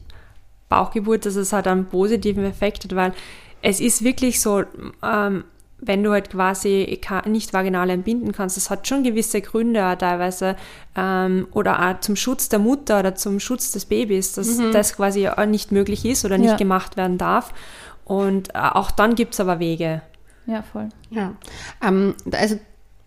[0.70, 3.14] Bauchgeburt, dass es halt einen positiven Effekt hat, weil
[3.62, 4.64] es ist wirklich so,
[5.04, 5.44] ähm,
[5.80, 10.56] wenn du halt quasi nicht vaginal entbinden kannst, das hat schon gewisse Gründe auch teilweise
[10.96, 15.28] ähm, oder auch zum Schutz der Mutter oder zum Schutz des Babys, dass das quasi
[15.28, 16.58] auch nicht möglich ist oder nicht Ja.
[16.58, 17.52] gemacht werden darf.
[18.06, 20.04] Und äh, auch dann gibt es aber Wege.
[20.46, 20.90] ja, voll.
[21.10, 21.34] Ja.
[21.84, 22.60] Ähm, also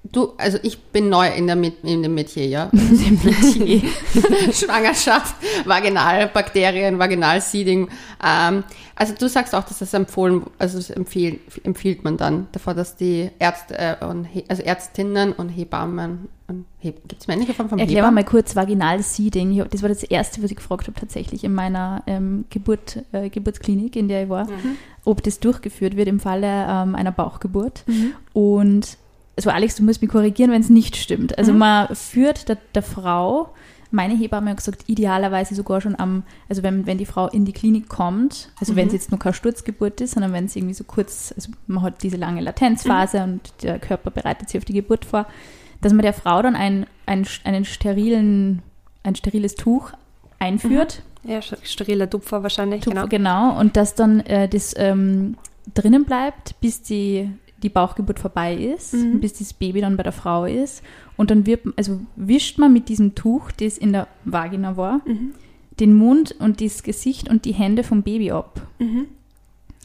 [0.05, 2.71] du, also ich bin neu in, der, in dem Metier, ja.
[2.73, 3.83] Metier.
[4.53, 7.89] Schwangerschaft, Vaginalbakterien, Vaginalseeding.
[8.25, 8.65] Ähm,
[8.97, 12.97] also du sagst auch, dass das empfohlen, also das empfiehlt, empfiehlt man dann davor, dass
[12.97, 17.71] die Ärzte äh, und He also Ärztinnen und Hebammen und Heb gibt es männliche Form
[17.71, 18.17] von Erklär Hebammen?
[18.17, 19.65] mal kurz Vaginalseeding.
[19.71, 23.97] Das war das Erste, was ich gefragt habe tatsächlich in meiner ähm, Geburt, äh, Geburtsklinik,
[23.97, 24.47] in der ich war,
[25.05, 27.85] ob das durchgeführt wird im Falle ähm, einer Bauchgeburt.
[28.35, 28.99] Und
[29.37, 31.37] also Alex, du musst mich korrigieren, wenn es nicht stimmt.
[31.39, 33.51] Also man führt der, der Frau,
[33.91, 37.53] meine Hebamme hat gesagt, idealerweise sogar schon am, also wenn, wenn die Frau in die
[37.53, 40.85] Klinik kommt, also wenn es jetzt nur keine Sturzgeburt ist, sondern wenn es irgendwie so
[40.85, 45.05] kurz, also man hat diese lange Latenzphase und der Körper bereitet sich auf die Geburt
[45.05, 45.27] vor,
[45.81, 48.63] dass man der Frau dann ein, ein, einen sterilen,
[49.03, 49.93] ein steriles Tuch
[50.39, 51.03] einführt.
[51.23, 53.49] Ja, st- steriler Tupfer wahrscheinlich, Tupfer, genau.
[53.51, 53.61] genau.
[53.61, 55.37] Und dass dann äh, das ähm,
[55.75, 57.31] drinnen bleibt, bis die,
[57.65, 59.19] die Bauchgeburt vorbei ist, Mhm.
[59.21, 60.83] bis das Baby dann bei der Frau ist.
[61.17, 65.33] Und dann wird, also wischt man mit diesem Tuch, das in der Vagina war, Mhm.
[65.81, 68.61] den Mund und das Gesicht und die Hände vom Baby ab.
[68.79, 69.07] Mhm.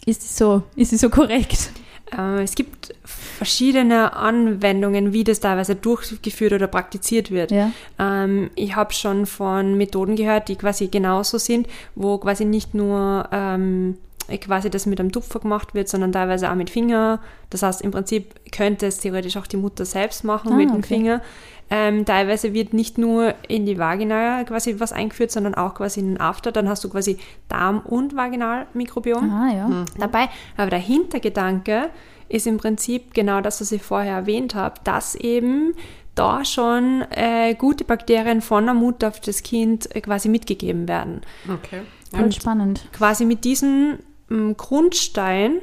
[0.05, 1.71] Ist es so, ist es so korrekt?
[2.17, 7.51] Äh, es gibt verschiedene Anwendungen, wie das teilweise durchgeführt oder praktiziert wird.
[7.51, 7.71] Ja.
[7.99, 13.29] Ähm, ich habe schon von Methoden gehört, die quasi genauso sind, wo quasi nicht nur
[13.31, 13.97] ähm,
[14.37, 17.19] quasi das mit einem Tupfer gemacht wird, sondern teilweise auch mit Finger.
[17.49, 20.77] Das heißt, im Prinzip könnte es theoretisch auch die Mutter selbst machen Ah, mit dem
[20.77, 20.87] okay.
[20.87, 21.21] Finger.
[21.71, 26.07] Ähm, teilweise wird nicht nur in die Vagina quasi was eingeführt, sondern auch quasi in
[26.15, 26.51] den After.
[26.51, 29.85] Dann hast du quasi Darm- und Vaginalmikrobiom Ah, ja.
[29.99, 30.29] dabei.
[30.57, 31.89] Aber der Hintergedanke
[32.27, 35.73] ist im Prinzip genau das, was ich vorher erwähnt habe, dass eben
[36.15, 41.21] da schon äh, gute Bakterien von der Mutter auf das Kind äh, quasi mitgegeben werden.
[41.47, 41.81] Okay.
[42.11, 42.87] Voll spannend.
[42.91, 43.99] Quasi mit diesem ähm,
[44.57, 45.61] Grundstein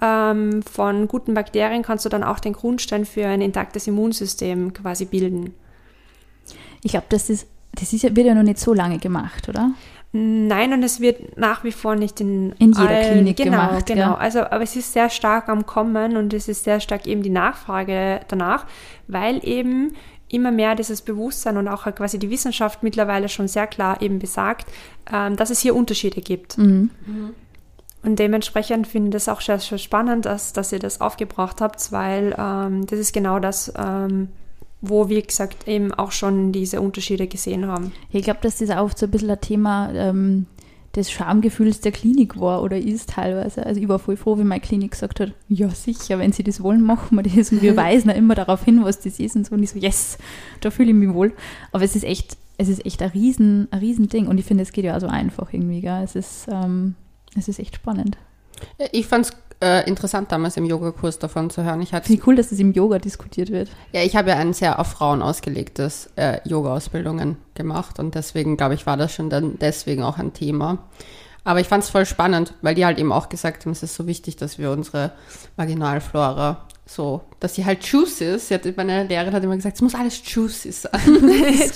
[0.00, 5.04] ähm, von guten Bakterien kannst du dann auch den Grundstein für ein intaktes Immunsystem quasi
[5.04, 5.54] bilden.
[6.82, 9.70] Ich glaube, das ist, das ist wird ja noch nicht so lange gemacht, oder?
[10.16, 14.00] Nein, und es wird nach wie vor nicht in, In jeder Klinik genau, gemacht, Genau,
[14.00, 14.14] ja.
[14.14, 17.30] also aber es ist sehr stark am Kommen und es ist sehr stark eben die
[17.30, 18.66] Nachfrage danach,
[19.08, 19.94] weil eben
[20.28, 24.66] immer mehr dieses Bewusstsein und auch quasi die Wissenschaft mittlerweile schon sehr klar eben besagt,
[25.12, 26.58] ähm, dass es hier Unterschiede gibt.
[26.58, 26.90] Mhm.
[28.04, 31.90] Und dementsprechend finde ich das auch sehr, sehr spannend, dass, dass ihr das aufgebracht habt,
[31.90, 34.28] weil ähm, das ist genau das, ähm,
[34.82, 37.92] wo, wie gesagt, eben auch schon diese Unterschiede gesehen haben.
[38.10, 40.46] Ich glaube, dass das auch so ein bisschen ein Thema ähm,
[40.94, 43.64] des Schamgefühls der Klinik war oder ist teilweise.
[43.64, 46.62] Also ich war voll froh, wie meine Klinik gesagt hat, ja sicher, wenn sie das
[46.62, 47.52] wollen, machen wir das.
[47.52, 49.54] Und wir weisen auch immer darauf hin, was das ist und so.
[49.54, 50.18] Und ich so, yes,
[50.60, 51.32] da fühle ich mich wohl.
[51.72, 54.26] Aber es ist echt, es ist echt ein riesen, ein riesen Ding.
[54.26, 56.02] Und ich finde, es geht ja auch so einfach irgendwie, gell?
[56.04, 56.94] Es ist, ähm,
[57.36, 58.16] es ist echt spannend.
[58.92, 61.80] Ich fand es äh, interessant, damals im Yogakurs davon zu hören.
[61.80, 63.70] Ich Finde ich cool, dass das im Yoga diskutiert wird.
[63.92, 68.74] Ja, ich habe ja ein sehr auf Frauen ausgelegtes äh, Yoga-Ausbildungen gemacht und deswegen, glaube
[68.74, 70.78] ich, war das schon dann deswegen auch ein Thema.
[71.44, 73.94] Aber ich fand es voll spannend, weil die halt eben auch gesagt haben, es ist
[73.94, 75.12] so wichtig, dass wir unsere
[75.56, 78.48] Vaginalflora so, dass sie halt juicy ist.
[78.48, 80.92] Sie hat, meine Lehrerin hat immer gesagt, es muss alles juicy sein.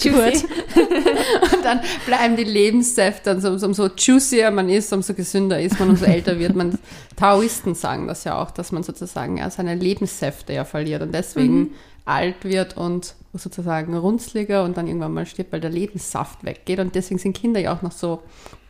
[0.01, 0.44] Juicy.
[0.77, 5.81] Und dann bleiben die Lebenssäfte, und so, so, umso juicier man ist, umso gesünder ist
[5.81, 6.79] man, umso älter wird man.
[7.16, 11.73] Taoisten sagen das ja auch, dass man sozusagen ja, seine Lebenssäfte ja verliert und deswegen
[12.05, 16.81] alt wird und sozusagen runzliger und dann irgendwann mal stirbt, weil der Lebenssaft weggeht.
[16.81, 18.23] Und deswegen sind Kinder ja auch noch so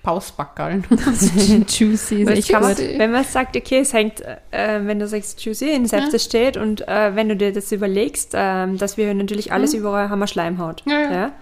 [0.08, 0.84] Pausbackerln.
[1.68, 2.62] Juicy echt kann
[2.98, 6.18] wenn man sagt, okay, es hängt, äh, wenn du sagst Juicy, in selbst Ja.
[6.18, 10.18] steht und äh, wenn du dir das überlegst, ähm, dass wir natürlich alles überall haben
[10.20, 10.82] wir Schleimhaut.
[10.86, 11.32] Ja, ja.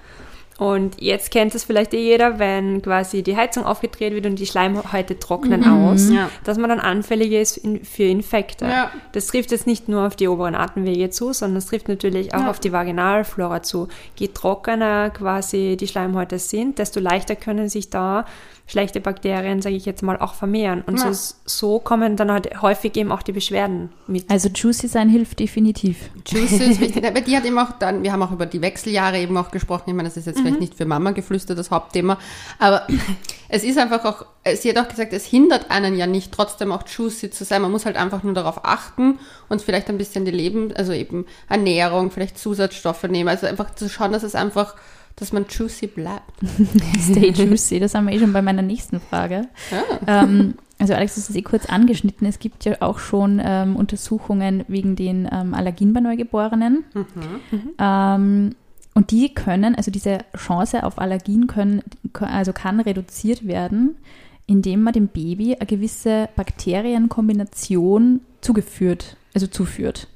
[0.59, 4.47] Und jetzt kennt es vielleicht eh jeder, wenn quasi die Heizung aufgedreht wird und die
[4.47, 5.85] Schleimhäute trocknen Mhm.
[5.89, 6.31] aus, Ja.
[6.45, 8.65] dass man dann anfällig ist für Infekte.
[8.65, 8.91] Ja.
[9.13, 12.41] Das trifft jetzt nicht nur auf die oberen Atemwege zu, sondern es trifft natürlich auch
[12.41, 12.51] Ja.
[12.51, 13.89] auf die Vaginalflora zu.
[14.17, 18.25] Je trockener quasi die Schleimhäute sind, desto leichter können sich da
[18.69, 20.83] schlechte Bakterien, sage ich jetzt mal, auch vermehren.
[20.87, 21.13] Und Ja.
[21.13, 24.29] so, so kommen dann halt häufig eben auch die Beschwerden mit.
[24.29, 26.11] Also juicy sein hilft definitiv.
[26.27, 27.05] Juice ist wichtig.
[27.07, 29.85] Aber die hat eben auch dann, wir haben auch über die Wechseljahre eben auch gesprochen.
[29.87, 32.19] Ich meine, das ist jetzt vielleicht nicht für Mama geflüstert das Hauptthema,
[32.59, 32.87] aber
[33.49, 36.85] es ist einfach auch, sie hat auch gesagt, es hindert einen ja nicht, trotzdem auch
[36.87, 37.63] juicy zu sein.
[37.63, 41.27] Man muss halt einfach nur darauf achten und vielleicht ein bisschen die Leben, also eben
[41.49, 43.29] Ernährung, vielleicht Zusatzstoffe nehmen.
[43.29, 44.75] Also einfach zu schauen, dass es einfach,
[45.17, 46.33] dass man juicy bleibt.
[47.01, 49.49] Stay juicy, das haben wir eh schon bei meiner nächsten Frage.
[50.07, 52.27] Ähm, also Alex, du hast es eh kurz angeschnitten.
[52.27, 56.85] Es gibt ja auch schon ähm, Untersuchungen wegen den ähm, Allergien bei Neugeborenen.
[57.79, 58.55] Ähm,
[58.97, 61.83] und die können, also diese Chance auf Allergien können,
[62.19, 63.99] also kann reduziert werden,
[64.47, 70.09] indem man dem Baby eine gewisse Bakterienkombination zugeführt, also zuführt.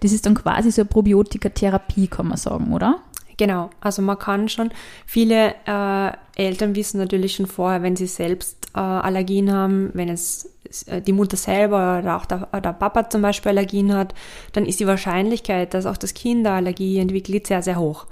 [0.00, 2.98] Das ist dann quasi so eine Probiotikatherapie, kann man sagen, oder?
[3.36, 4.72] Genau, also man kann schon,
[5.06, 10.50] viele äh, Eltern wissen natürlich schon vorher, wenn sie selbst äh, Allergien haben, wenn es
[10.84, 14.14] die Mutter selber oder auch der, der Papa zum Beispiel Allergien hat,
[14.52, 18.06] dann ist die Wahrscheinlichkeit, dass auch das Kind eine Allergie entwickelt, sehr, sehr hoch.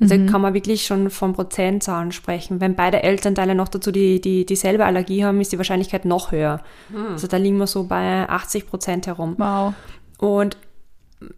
[0.00, 2.60] Also kann man wirklich schon von Prozentzahlen sprechen.
[2.60, 6.60] Wenn beide Elternteile noch dazu die, die, dieselbe Allergie haben, ist die Wahrscheinlichkeit noch höher.
[7.10, 9.34] Also da liegen wir so bei 80 Prozent herum.
[9.38, 9.74] Wow.
[10.18, 10.56] Und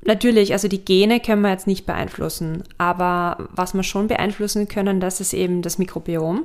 [0.04, 5.00] natürlich, also die Gene können wir jetzt nicht beeinflussen, aber was wir schon beeinflussen können,
[5.00, 6.44] das ist eben das Mikrobiom.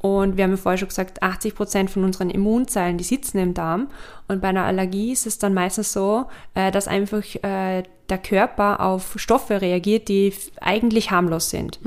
[0.00, 3.54] Und wir haben ja vorher schon gesagt, 80 Prozent von unseren Immunzellen, die sitzen im
[3.54, 3.88] Darm.
[4.28, 8.80] Und bei einer Allergie ist es dann meistens so, äh, dass einfach äh, der Körper
[8.80, 11.78] auf Stoffe reagiert, die eigentlich harmlos sind.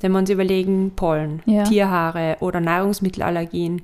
[0.00, 1.62] Wenn wir uns überlegen, Pollen, Ja.
[1.64, 3.82] Tierhaare oder Nahrungsmittelallergien,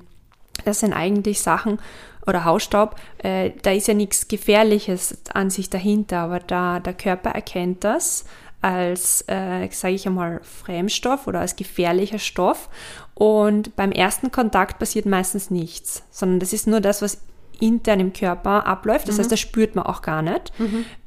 [0.65, 1.79] das sind eigentlich Sachen,
[2.27, 7.29] oder Hausstaub, äh, da ist ja nichts Gefährliches an sich dahinter, aber da der Körper
[7.29, 8.25] erkennt das
[8.61, 12.69] als, äh, sage ich einmal, Fremdstoff oder als gefährlicher Stoff.
[13.13, 17.21] Und beim ersten Kontakt passiert meistens nichts, sondern das ist nur das, was
[17.59, 19.07] intern im Körper abläuft.
[19.07, 20.53] Das heißt, das spürt man auch gar nicht.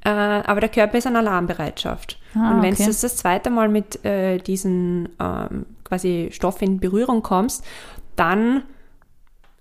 [0.05, 2.19] Äh, aber der Körper ist in Alarmbereitschaft.
[2.35, 2.85] Ah, und wenn okay.
[2.85, 7.65] du das zweite Mal mit äh, diesen ähm, quasi Stoff in Berührung kommst,
[8.17, 8.65] dann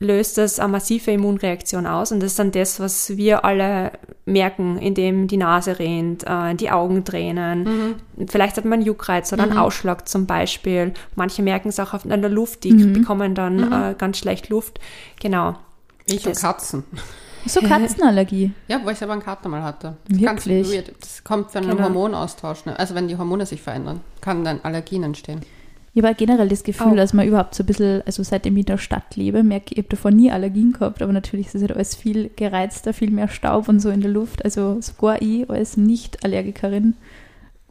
[0.01, 3.91] löst das eine massive Immunreaktion aus und das ist dann das, was wir alle
[4.25, 7.95] merken, indem die Nase rennt, äh, die Augen tränen.
[8.27, 10.93] Vielleicht hat man einen Juckreiz oder einen Ausschlag zum Beispiel.
[11.15, 14.79] Manche merken es auch auf- an der Luft, die bekommen dann äh, ganz schlecht Luft.
[15.19, 15.55] Genau.
[16.05, 16.83] Ich und Das- Katzen.
[17.45, 18.51] So Katzenallergie.
[18.67, 19.95] Ja, wo ich selber einen Kater mal hatte.
[20.09, 20.71] Das Wirklich?
[20.71, 20.91] weird.
[20.99, 21.83] Das kommt von einem Genau.
[21.89, 22.65] Hormonaustausch.
[22.65, 22.77] Ne?
[22.77, 25.41] Also wenn die Hormone sich verändern, kann dann Allergien entstehen.
[25.93, 26.95] Ich habe generell das Gefühl, Auch.
[26.95, 29.71] dass man überhaupt so ein bisschen, also seitdem ich in der Stadt lebe, merke ich,
[29.73, 33.11] ich habe davor nie Allergien gehabt, aber natürlich ist es halt alles viel gereizter, viel
[33.11, 34.45] mehr Staub und so in der Luft.
[34.45, 36.95] Also sogar ich als Nicht-Allergikerin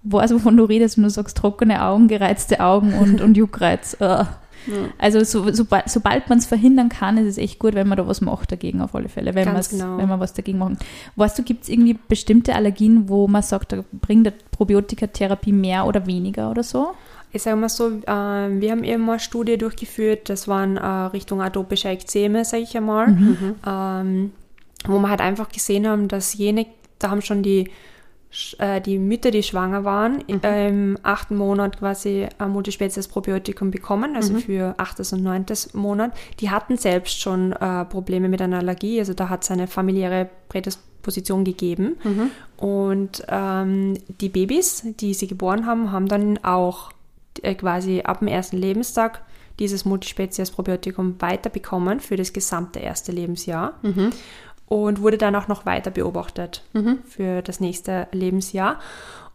[0.03, 3.97] weiß, wovon du redest, wenn du sagst trockene Augen, gereizte Augen und, und Juckreiz.
[4.01, 4.27] Ugh.
[4.99, 8.07] Also so, sobald, sobald man es verhindern kann, ist es echt gut, wenn man da
[8.07, 9.99] was macht dagegen auf alle Fälle, wenn, genau.
[9.99, 10.79] wenn man was dagegen machen.
[11.17, 15.87] Weißt du, gibt es irgendwie bestimmte Allergien, wo man sagt, da bringt die Probiotikatherapie mehr
[15.87, 16.89] oder weniger oder so?
[17.33, 20.87] Ich sage mal so, ähm, wir haben eben mal eine Studie durchgeführt, das waren äh,
[20.87, 23.17] Richtung atopische Ekzeme, sage ich einmal,
[23.67, 24.33] ähm,
[24.87, 26.67] wo wir halt einfach gesehen haben, dass jene,
[26.99, 27.71] da haben schon die,
[28.59, 34.75] äh, die Mütter, die schwanger waren, im achten Monat quasi ein Multispezies-Probiotikum bekommen, also für
[34.79, 36.13] achtes und neuntes Monat.
[36.41, 40.31] Die hatten selbst schon äh, Probleme mit einer Allergie, also da hat es eine familiäre
[40.49, 41.97] Prädisposition gegeben.
[42.57, 46.95] Und ähm, die Babys, die sie geboren haben, haben dann auch äh,
[47.59, 49.23] quasi ab dem ersten Lebenstag
[49.59, 53.75] dieses Multispezies-Probiotikum weiterbekommen für das gesamte erste Lebensjahr
[54.67, 56.63] und wurde dann auch noch weiter beobachtet
[57.09, 58.79] für das nächste Lebensjahr.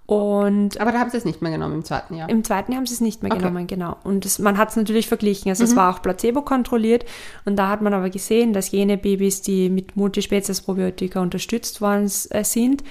[0.06, 2.28] Und Aber da haben sie es nicht mehr genommen im zweiten Jahr.
[2.28, 3.39] im zweiten haben sie es nicht mehr Okay.
[3.42, 3.96] genommen, genau.
[4.04, 5.48] Und es, man hat es natürlich verglichen.
[5.50, 7.06] Also es war auch Placebo kontrolliert.
[7.46, 12.44] Und da hat man aber gesehen, dass jene Babys, die mit Multispezies-Probiotika unterstützt worden äh,
[12.44, 12.84] sind,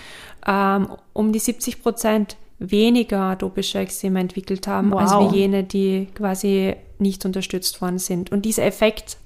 [0.46, 2.36] ähm, um die 70 Prozent
[2.70, 5.32] weniger atopische Ekzeme entwickelt haben, als Wow.
[5.32, 8.30] wie jene, die quasi nicht unterstützt worden sind.
[8.32, 9.16] Und dieser Effekt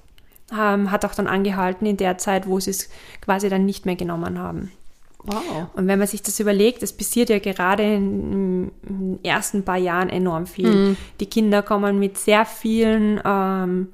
[0.53, 2.88] ähm, hat auch dann angehalten in der Zeit, wo sie es
[3.20, 4.72] quasi dann nicht mehr genommen haben.
[5.25, 5.66] Wow.
[5.75, 9.77] Und wenn man sich das überlegt, es passiert ja gerade in, in den ersten paar
[9.77, 10.68] Jahren enorm viel.
[10.70, 10.96] Mhm.
[11.18, 13.88] Die Kinder kommen mit sehr vielen, ähm,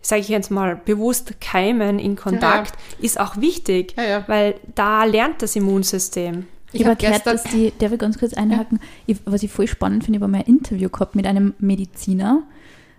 [0.00, 2.72] sage ich jetzt mal bewusst, Keimen in Kontakt.
[2.98, 4.24] Ist auch wichtig, Ja, ja.
[4.26, 6.46] weil da lernt das Immunsystem.
[6.72, 9.14] Ich, habe gehört, dass die, darf ich ganz kurz einhaken, ja.
[9.14, 12.42] ich, was ich voll spannend finde, ich habe mal ein Interview gehabt mit einem Mediziner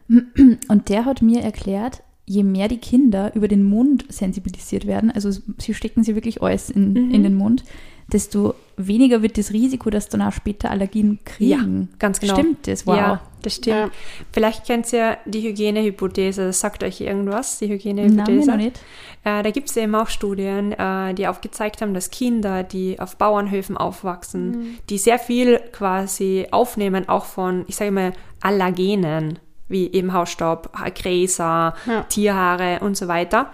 [0.07, 5.31] und der hat mir erklärt, je mehr die Kinder über den Mund sensibilisiert werden, also
[5.57, 7.13] sie stecken sie wirklich alles in, mhm.
[7.13, 7.63] in den Mund,
[8.11, 11.89] desto weniger wird das Risiko, dass dann auch später Allergien kriegen.
[11.91, 12.33] Ja, ganz genau.
[12.33, 12.85] Stimmt das?
[12.85, 12.95] Wow.
[12.95, 13.75] Ja, das stimmt.
[13.75, 13.89] Ja.
[14.31, 16.47] Vielleicht kennt ihr die Hygienehypothese.
[16.47, 18.47] Das sagt euch irgendwas, die Hygienehypothese?
[18.47, 18.79] Nein, nicht.
[19.23, 23.17] Äh, da gibt es eben auch Studien, äh, die aufgezeigt haben, dass Kinder, die auf
[23.17, 24.77] Bauernhöfen aufwachsen, mhm.
[24.89, 29.39] die sehr viel quasi aufnehmen, auch von, ich sage mal, Allergenen,
[29.71, 32.03] wie eben Hausstaub, Gräser, ja.
[32.03, 33.47] Tierhaare und so weiter,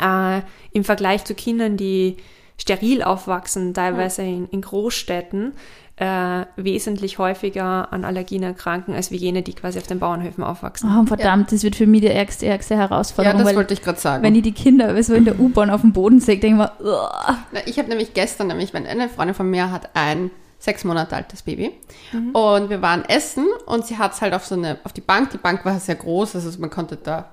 [0.00, 0.42] äh,
[0.72, 2.16] im Vergleich zu Kindern, die
[2.58, 5.52] steril aufwachsen, teilweise in, in Großstädten,
[5.96, 10.90] äh, wesentlich häufiger an Allergien erkranken, als wie jene, die quasi auf den Bauernhöfen aufwachsen.
[10.90, 11.56] Oh, verdammt, ja.
[11.56, 13.38] das wird für mich die ärgste, ärgste Herausforderung.
[13.38, 14.22] Ja, das wollte ich gerade sagen.
[14.22, 17.10] Wenn ich die Kinder so in der U-Bahn auf dem Boden sehe, denke ich mir,
[17.52, 21.14] Na, ich habe nämlich gestern, nämlich, wenn eine Freundin von mir hat ein sechs Monate
[21.14, 21.72] altes Baby.
[22.12, 22.30] Mhm.
[22.30, 25.30] Und wir waren essen und sie hat es halt auf so eine, auf die Bank.
[25.30, 27.32] Die Bank war sehr groß, also man konnte da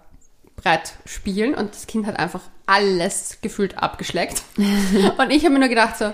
[0.56, 4.44] breit spielen und das Kind hat einfach alles gefühlt abgeschleckt.
[4.58, 6.12] und ich habe mir nur gedacht so,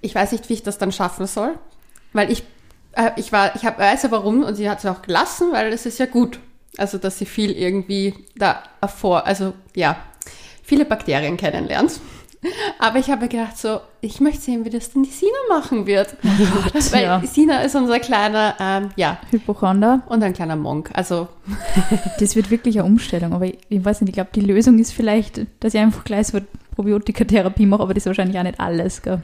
[0.00, 1.58] ich weiß nicht, wie ich das dann schaffen soll,
[2.12, 2.44] weil ich,
[2.92, 5.72] äh, ich war, ich habe weiß ja warum und sie hat es auch gelassen, weil
[5.72, 6.38] es ist ja gut.
[6.76, 9.96] Also, dass sie viel irgendwie da vor, also ja,
[10.62, 12.00] viele Bakterien kennenlernt.
[12.78, 16.16] Aber ich habe gedacht, so, ich möchte sehen, wie das denn die Sina machen wird.
[16.24, 17.22] Oh Gott, Weil ja.
[17.24, 19.18] Sina ist unser kleiner, ähm, ja.
[19.30, 20.02] Hypochonder.
[20.08, 20.90] Und ein kleiner Monk.
[20.94, 21.28] Also.
[22.20, 23.32] Das wird wirklich eine Umstellung.
[23.32, 26.26] Aber ich, ich weiß nicht, ich glaube, die Lösung ist vielleicht, dass ich einfach gleich
[26.26, 26.38] so
[26.74, 29.02] Probiotikatherapie mache, aber das ist wahrscheinlich auch nicht alles.
[29.02, 29.20] Gell?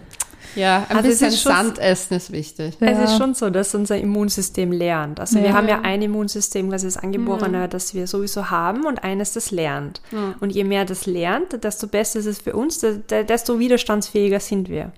[0.54, 2.76] Ja, ein also bisschen Sand essen ist wichtig.
[2.80, 2.88] Ja.
[2.88, 5.20] Es ist schon so, dass unser Immunsystem lernt.
[5.20, 5.44] Also ja.
[5.44, 7.68] wir haben ja ein Immunsystem, was ist Angeborene, ja.
[7.68, 10.00] das wir sowieso haben und eines, das lernt.
[10.40, 14.92] Und je mehr das lernt, desto besser ist es für uns, desto widerstandsfähiger sind wir.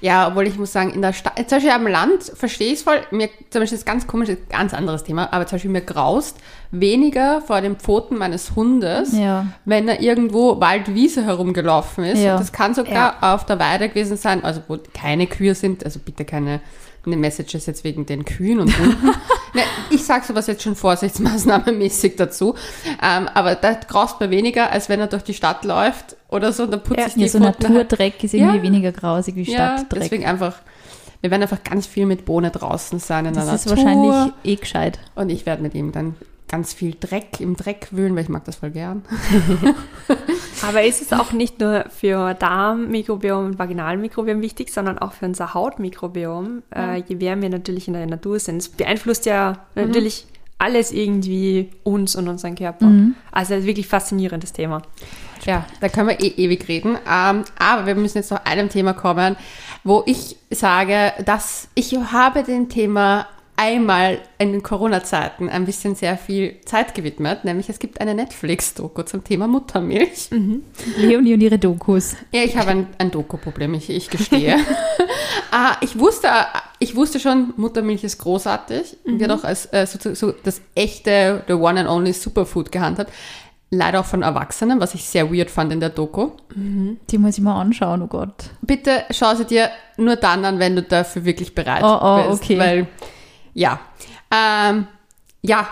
[0.00, 2.82] Ja, obwohl ich muss sagen, in der Stadt, zum Beispiel am Land verstehe ich es
[2.82, 3.00] voll.
[3.10, 6.38] Mir, zum Beispiel ist ganz komisch, ganz anderes Thema, aber zum Beispiel mir graust
[6.70, 9.46] weniger vor den Pfoten meines Hundes, ja.
[9.64, 12.22] wenn er irgendwo Waldwiese herumgelaufen ist.
[12.22, 12.38] Ja.
[12.38, 13.34] Das kann sogar ja.
[13.34, 16.60] auf der Weide gewesen sein, also wo keine Kühe sind, also bitte keine
[17.04, 19.06] eine Message ist jetzt wegen den Kühen und Hunden.
[19.54, 22.54] ne, ich sage sowas jetzt schon vorsichtsmaßnahmemäßig dazu.
[23.02, 26.66] Ähm, aber da graust man weniger, als wenn er durch die Stadt läuft oder so.
[26.66, 28.62] Dann putzt ja, sich die ja, so Naturdreck ist irgendwie ja.
[28.62, 29.92] weniger grausig wie Stadtdreck.
[29.92, 30.56] Ja, deswegen einfach,
[31.20, 33.72] wir werden einfach ganz viel mit Bohne draußen sein in das der Natur.
[33.72, 35.00] Das ist wahrscheinlich eh gescheit.
[35.14, 36.14] Und ich werde mit ihm dann
[36.52, 39.02] ganz viel Dreck im Dreck wühlen, weil ich mag das voll gern.
[40.62, 45.54] Aber ist es auch nicht nur für Darmmikrobiom und Vaginalmikrobiom wichtig, sondern auch für unser
[45.54, 46.94] Hautmikrobiom, ja.
[46.94, 48.58] äh, je mehr wir natürlich in der Natur sind.
[48.58, 49.86] Es beeinflusst ja mhm.
[49.86, 50.26] natürlich
[50.58, 52.84] alles irgendwie uns und unseren Körper.
[52.84, 53.14] Mhm.
[53.32, 54.82] Also wirklich faszinierendes Thema.
[55.46, 56.98] Ja, da können wir eh ewig reden.
[57.10, 59.36] Ähm, aber wir müssen jetzt noch einem Thema kommen,
[59.84, 63.26] wo ich sage, dass ich habe dem Thema
[63.62, 69.02] einmal in den Corona-Zeiten ein bisschen sehr viel Zeit gewidmet, nämlich es gibt eine Netflix-Doku
[69.02, 70.30] zum Thema Muttermilch.
[70.32, 70.64] Mhm.
[70.96, 72.16] Leonie und ihre Dokus.
[72.32, 74.56] Ja, ich habe ein, ein Doku-Problem, ich, ich gestehe.
[75.52, 76.28] ah, ich, wusste,
[76.80, 79.20] ich wusste schon, Muttermilch ist großartig, mhm.
[79.20, 83.12] wird auch als äh, so, so das echte, the one and only Superfood gehandhabt.
[83.70, 86.32] Leider auch von Erwachsenen, was ich sehr weird fand in der Doku.
[86.54, 86.98] Mhm.
[87.10, 88.50] Die muss ich mal anschauen, oh Gott.
[88.60, 92.42] Bitte schau sie dir nur dann an, wenn du dafür wirklich bereit oh, oh, bist.
[92.42, 92.58] Okay.
[92.58, 92.86] Weil
[93.54, 93.80] ja.
[94.30, 94.86] Ähm,
[95.42, 95.68] ja,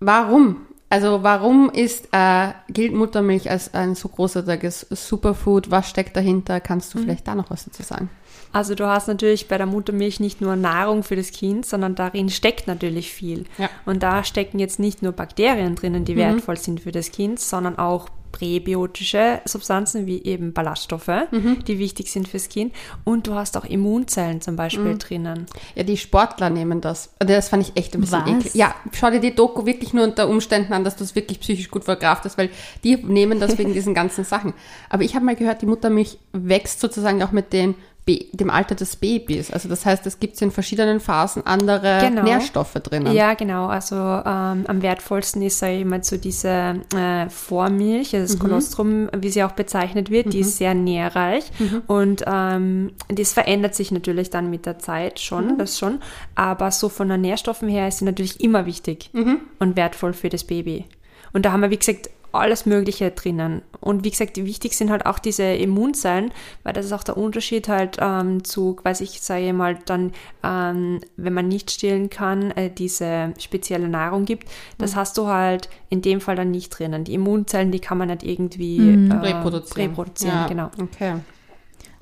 [0.00, 0.66] warum?
[0.88, 5.70] Also warum ist, äh, gilt Muttermilch als ein so großartiges Superfood?
[5.70, 6.60] Was steckt dahinter?
[6.60, 7.02] Kannst du mhm.
[7.02, 8.08] vielleicht da noch was dazu sagen?
[8.52, 12.30] Also du hast natürlich bei der Muttermilch nicht nur Nahrung für das Kind, sondern darin
[12.30, 13.44] steckt natürlich viel.
[13.58, 13.68] Ja.
[13.84, 16.18] Und da stecken jetzt nicht nur Bakterien drinnen, die mhm.
[16.18, 21.64] wertvoll sind für das Kind, sondern auch präbiotische Substanzen wie eben Ballaststoffe, mhm.
[21.66, 22.74] die wichtig sind fürs Kind.
[23.02, 24.98] Und du hast auch Immunzellen zum Beispiel mhm.
[24.98, 25.46] drinnen.
[25.74, 27.14] Ja, die Sportler nehmen das.
[27.18, 28.54] Das fand ich echt ein bisschen eklig.
[28.54, 31.70] Ja, schau dir die Doku wirklich nur unter Umständen an, dass du es wirklich psychisch
[31.70, 32.50] gut verkraftest, weil
[32.84, 34.52] die nehmen das wegen diesen ganzen Sachen.
[34.90, 37.74] Aber ich habe mal gehört, die Muttermilch wächst sozusagen auch mit den
[38.08, 39.50] dem Alter des Babys.
[39.50, 42.22] Also das heißt, es gibt in verschiedenen Phasen andere genau.
[42.22, 43.12] Nährstoffe drinnen.
[43.12, 43.66] Ja, genau.
[43.66, 48.48] Also ähm, am wertvollsten ist, sage ich mal, so diese äh, Vormilch, also das mhm.
[48.48, 50.30] Kolostrum, wie sie auch bezeichnet wird, mhm.
[50.30, 51.82] die ist sehr nährreich mhm.
[51.88, 55.58] und ähm, das verändert sich natürlich dann mit der Zeit schon, mhm.
[55.58, 55.98] das schon.
[56.36, 59.40] Aber so von den Nährstoffen her ist sie natürlich immer wichtig mhm.
[59.58, 60.84] und wertvoll für das Baby.
[61.32, 62.08] Und da haben wir, wie gesagt,
[62.40, 63.62] alles Mögliche drinnen.
[63.80, 67.68] Und wie gesagt, wichtig sind halt auch diese Immunzellen, weil das ist auch der Unterschied
[67.68, 72.70] halt ähm, zu, quasi ich sage mal, dann, ähm, wenn man nicht stillen kann, äh,
[72.70, 74.96] diese spezielle Nahrung gibt, das mhm.
[74.96, 77.04] hast du halt in dem Fall dann nicht drinnen.
[77.04, 79.10] Die Immunzellen, die kann man nicht irgendwie mhm.
[79.10, 79.90] äh, reproduzieren.
[79.90, 80.46] reproduzieren ja.
[80.48, 80.70] genau.
[80.80, 81.14] Okay.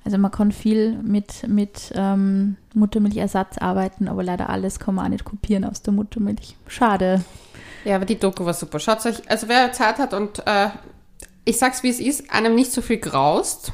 [0.05, 5.11] Also man kann viel mit, mit ähm, Muttermilchersatz arbeiten, aber leider alles kann man auch
[5.11, 6.57] nicht kopieren aus der Muttermilch.
[6.67, 7.25] Schade.
[7.85, 8.79] Ja, aber die Doku war super.
[8.79, 10.69] Schaut euch, also wer Zeit hat und äh,
[11.45, 13.73] ich sag's wie es ist, einem nicht so viel graust,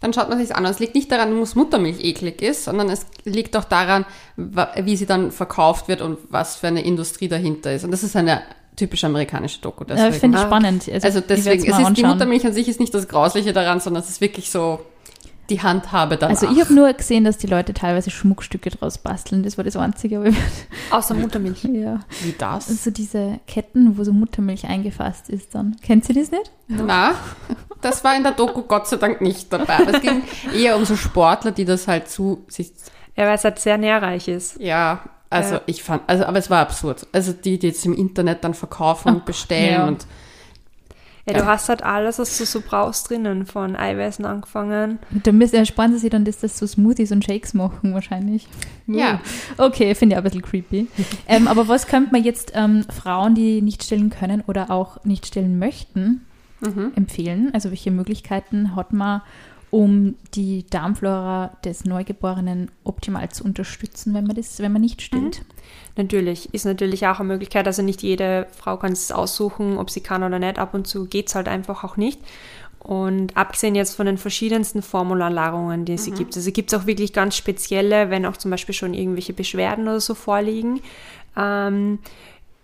[0.00, 0.64] dann schaut man sich's an.
[0.66, 4.04] Es liegt nicht daran, dass Muttermilch eklig ist, sondern es liegt auch daran,
[4.36, 7.84] wie sie dann verkauft wird und was für eine Industrie dahinter ist.
[7.84, 8.42] Und das ist eine
[8.76, 9.84] typisch amerikanische Doku.
[9.84, 10.12] Deswegen.
[10.12, 10.88] Ja, finde ich spannend.
[10.92, 14.02] Also, also deswegen, es ist, die Muttermilch an sich ist nicht das Grausliche daran, sondern
[14.02, 14.80] es ist wirklich so
[15.50, 16.40] die Handhabe danach.
[16.40, 19.42] Also ich habe nur gesehen, dass die Leute teilweise Schmuckstücke draus basteln.
[19.42, 20.32] Das war das Einzige.
[20.90, 21.64] Außer Muttermilch.
[21.64, 22.00] Ja.
[22.22, 22.68] Wie das?
[22.68, 25.76] Also diese Ketten, wo so Muttermilch eingefasst ist dann.
[25.82, 26.50] Kennt sie das nicht?
[26.68, 27.14] Na,
[27.80, 29.78] das war in der Doku Gott sei Dank nicht dabei.
[29.78, 30.22] Aber es ging
[30.54, 32.72] eher um so Sportler, die das halt zu sich...
[33.16, 34.60] Ja, weil es halt sehr nährreich ist.
[34.60, 35.60] Ja, also ja.
[35.66, 37.06] ich fand, also aber es war absurd.
[37.12, 39.86] Also die, die jetzt im Internet dann verkaufen und bestellen ja.
[39.86, 40.06] und
[41.26, 45.00] ja, du hast halt alles, was du so brauchst drinnen, von Eiweißen angefangen.
[45.10, 48.46] Da müssen ersparen sie sich dann, dass das so Smoothies und Shakes machen wahrscheinlich.
[48.86, 49.20] Ja.
[49.58, 50.86] Okay, finde ich auch ein bisschen creepy.
[51.26, 55.26] ähm, aber was könnte man jetzt ähm, Frauen, die nicht stillen können oder auch nicht
[55.26, 56.24] stillen möchten,
[56.60, 56.92] mhm.
[56.94, 57.50] empfehlen?
[57.52, 59.22] Also welche Möglichkeiten hat man,
[59.76, 65.40] um die Darmflora des Neugeborenen optimal zu unterstützen, wenn man das, wenn man nicht stillt?
[65.40, 65.44] Mhm.
[65.96, 67.66] Natürlich, ist natürlich auch eine Möglichkeit.
[67.66, 70.58] Also nicht jede Frau kann es aussuchen, ob sie kann oder nicht.
[70.58, 72.18] Ab und zu geht es halt einfach auch nicht.
[72.78, 76.14] Und abgesehen jetzt von den verschiedensten Formularlagerungen, die es mhm.
[76.14, 76.36] gibt.
[76.36, 80.00] Also gibt es auch wirklich ganz spezielle, wenn auch zum Beispiel schon irgendwelche Beschwerden oder
[80.00, 80.80] so vorliegen.
[81.36, 81.98] Ähm,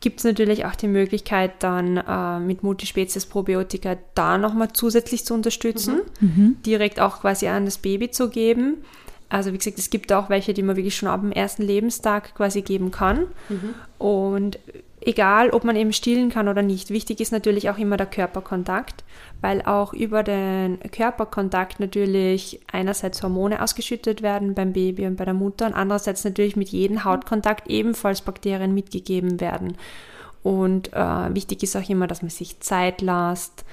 [0.02, 6.02] gibt es natürlich auch die Möglichkeit, dann äh, mit Multispezies-Probiotika da nochmal zusätzlich zu unterstützen,
[6.20, 6.28] mhm.
[6.36, 6.56] mhm.
[6.66, 8.84] direkt auch quasi an das Baby zu geben.
[9.30, 12.34] Also wie gesagt, es gibt auch welche, die man wirklich schon ab dem ersten Lebenstag
[12.34, 13.28] quasi geben kann.
[13.48, 13.74] Mhm.
[13.98, 14.58] Und
[15.00, 19.04] egal, ob man eben stillen kann oder nicht, wichtig ist natürlich auch immer der Körperkontakt,
[19.42, 25.34] weil auch über den Körperkontakt natürlich einerseits Hormone ausgeschüttet werden beim Baby und bei der
[25.34, 29.76] Mutter und andererseits natürlich mit jedem Hautkontakt ebenfalls Bakterien mitgegeben werden.
[30.42, 33.64] Und äh, wichtig ist auch immer, dass man sich Zeit lässt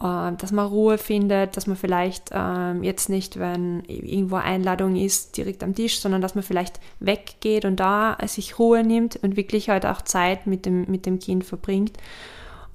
[0.00, 5.36] äh, dass man Ruhe findet, dass man vielleicht äh, jetzt nicht, wenn irgendwo Einladung ist,
[5.36, 9.70] direkt am Tisch, sondern dass man vielleicht weggeht und da sich Ruhe nimmt und wirklich
[9.70, 11.96] halt auch Zeit mit dem, mit dem Kind verbringt.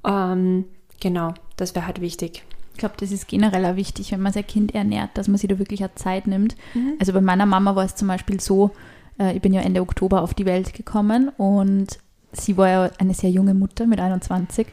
[0.06, 0.66] Ähm,
[1.00, 2.44] genau, das wäre halt wichtig.
[2.74, 5.48] Ich glaube, das ist generell auch wichtig, wenn man sein Kind ernährt, dass man sich
[5.48, 6.56] da wirklich auch Zeit nimmt.
[6.74, 6.94] Mhm.
[7.00, 8.72] Also bei meiner Mama war es zum Beispiel so,
[9.20, 12.00] äh, ich bin ja Ende Oktober auf die Welt gekommen und
[12.32, 14.68] sie war ja eine sehr junge Mutter mit 21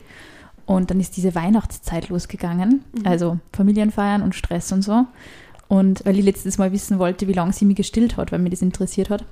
[0.65, 3.07] und dann ist diese Weihnachtszeit losgegangen, mhm.
[3.07, 5.07] also Familienfeiern und Stress und so.
[5.67, 8.51] Und weil ich letztes Mal wissen wollte, wie lange sie mich gestillt hat, weil mir
[8.51, 9.25] das interessiert hat.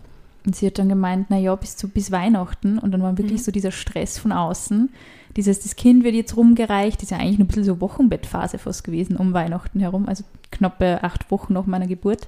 [0.47, 2.79] Und sie hat dann gemeint, naja, bis, zu, bis Weihnachten.
[2.79, 3.45] Und dann war wirklich mhm.
[3.45, 4.91] so dieser Stress von außen.
[5.39, 8.59] Dieses, das Kind wird jetzt rumgereicht, das ist ja eigentlich nur ein bisschen so Wochenbettphase
[8.59, 12.27] fast gewesen um Weihnachten herum, also knappe acht Wochen nach meiner Geburt.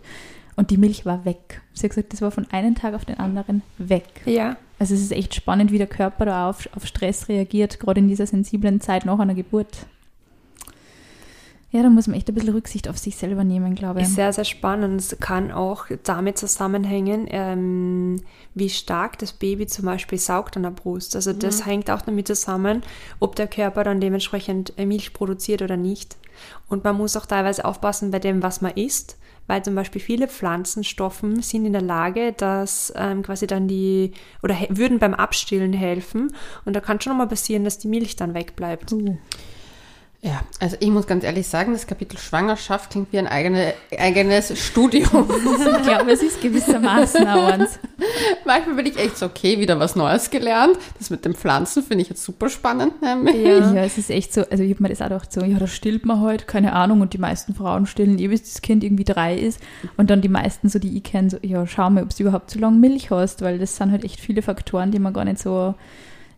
[0.55, 1.61] Und die Milch war weg.
[1.73, 4.05] Sie hat gesagt, das war von einem Tag auf den anderen weg.
[4.27, 4.57] Ja.
[4.79, 8.07] Also es ist echt spannend, wie der Körper da auf, auf Stress reagiert, gerade in
[8.07, 9.87] dieser sensiblen Zeit nach einer Geburt.
[11.73, 14.07] Ja, da muss man echt ein bisschen Rücksicht auf sich selber nehmen, glaube ich.
[14.07, 15.01] Ist sehr, sehr spannend.
[15.01, 18.23] Es kann auch damit zusammenhängen, ähm,
[18.55, 21.15] wie stark das Baby zum Beispiel saugt an der Brust.
[21.15, 21.71] Also das mhm.
[21.71, 22.83] hängt auch damit zusammen,
[23.21, 26.17] ob der Körper dann dementsprechend äh, Milch produziert oder nicht.
[26.69, 29.17] Und man muss auch teilweise aufpassen bei dem, was man isst
[29.47, 34.13] weil zum Beispiel viele Pflanzenstoffen sind in der Lage, dass ähm, quasi dann die,
[34.45, 36.33] oder würden beim Abstillen helfen.
[36.65, 38.93] Und da kann schon mal passieren, dass die Milch dann wegbleibt.
[38.93, 39.19] Uh.
[40.23, 44.59] Ja, also ich muss ganz ehrlich sagen, das Kapitel Schwangerschaft klingt wie ein eigene, eigenes
[44.59, 45.31] Studium.
[45.79, 47.79] ich glaube, es ist gewissermaßen auch eins.
[48.45, 50.77] Manchmal bin ich echt so, okay, wieder was Neues gelernt.
[50.99, 53.01] Das mit den Pflanzen finde ich jetzt super spannend.
[53.01, 53.37] Nämlich.
[53.37, 53.73] Ja.
[53.73, 55.67] ja, es ist echt so, also ich habe mir das auch gedacht, so, ja, da
[55.67, 59.05] stillt man halt, keine Ahnung, und die meisten Frauen stillen eh, bis das Kind irgendwie
[59.05, 59.59] drei ist.
[59.97, 62.51] Und dann die meisten, so die ich kenne, so, ja, schau mal, ob du überhaupt
[62.51, 65.39] so lange Milch hast, weil das sind halt echt viele Faktoren, die man gar nicht
[65.39, 65.75] so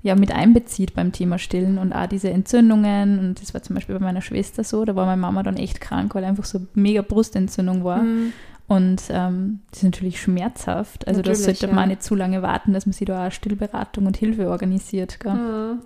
[0.03, 3.19] ja mit einbezieht beim Thema Stillen und auch diese Entzündungen.
[3.19, 5.81] Und das war zum Beispiel bei meiner Schwester so, da war meine Mama dann echt
[5.81, 8.03] krank, weil einfach so mega Brustentzündung war.
[8.03, 8.33] Mhm.
[8.67, 11.07] Und ähm, das ist natürlich schmerzhaft.
[11.07, 11.73] Also natürlich, das sollte ja.
[11.73, 15.19] man nicht zu lange warten, dass man sich da auch Stillberatung und Hilfe organisiert.
[15.25, 15.81] Mhm.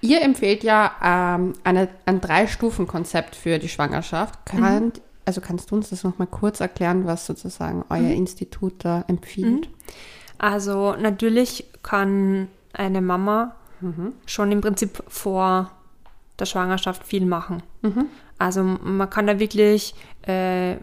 [0.00, 4.46] Ihr empfehlt ja ähm, eine, ein Drei-Stufen-Konzept für die Schwangerschaft.
[4.46, 4.92] Kann, mhm.
[5.24, 8.10] Also kannst du uns das nochmal kurz erklären, was sozusagen euer mhm.
[8.10, 9.68] Institut da empfiehlt?
[9.68, 9.74] Mhm.
[10.38, 14.14] Also natürlich kann eine Mama mhm.
[14.26, 15.70] schon im Prinzip vor
[16.38, 17.62] der Schwangerschaft viel machen.
[17.82, 18.06] Mhm.
[18.38, 20.76] Also man kann da wirklich äh,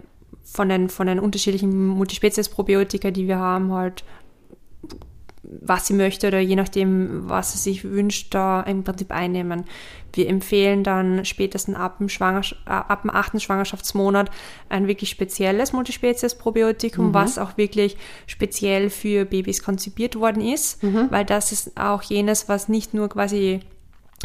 [0.43, 4.03] von, den, von den unterschiedlichen Multispezies-Probiotika, die wir haben, halt
[5.49, 9.65] was sie möchte oder je nachdem, was sie sich wünscht, da im Prinzip einnehmen.
[10.13, 14.29] Wir empfehlen dann spätestens ab dem, Schwangersch äh, ab dem achten Schwangerschaftsmonat
[14.69, 17.13] ein wirklich spezielles Multispezies-Probiotikum, mhm.
[17.13, 17.97] was auch wirklich
[18.27, 21.07] speziell für Babys konzipiert worden ist, mhm.
[21.09, 23.61] weil das ist auch jenes, was nicht nur quasi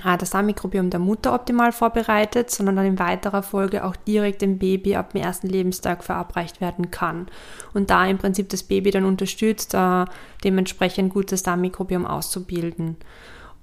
[0.03, 4.97] das Darmmikrobiom der Mutter optimal vorbereitet, sondern dann in weiterer Folge auch direkt dem Baby
[4.97, 7.28] ab dem ersten Lebenstag verabreicht werden kann.
[7.74, 10.07] Und da im Prinzip das Baby dann unterstützt, da
[10.42, 12.97] dementsprechend gutes Darmmikrobiom auszubilden.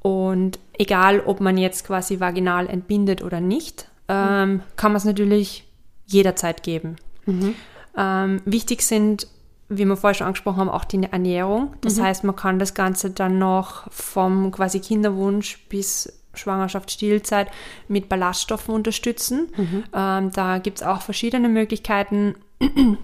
[0.02, 5.68] Und egal, ob man jetzt quasi vaginal entbindet oder nicht, ähm, kann man es natürlich
[6.06, 6.96] jederzeit geben.
[7.26, 7.56] Mhm.
[7.98, 9.28] Ähm, wichtig sind
[9.74, 11.74] wie wir vorher schon angesprochen haben, auch die Ernährung.
[11.80, 12.04] Das mhm.
[12.04, 17.50] heißt, man kann das Ganze dann noch vom quasi Kinderwunsch bis Schwangerschaft, Stillzeit
[17.88, 19.50] mit Ballaststoffen unterstützen.
[19.56, 19.84] Mhm.
[19.94, 22.36] Ähm, da gibt es auch verschiedene Möglichkeiten.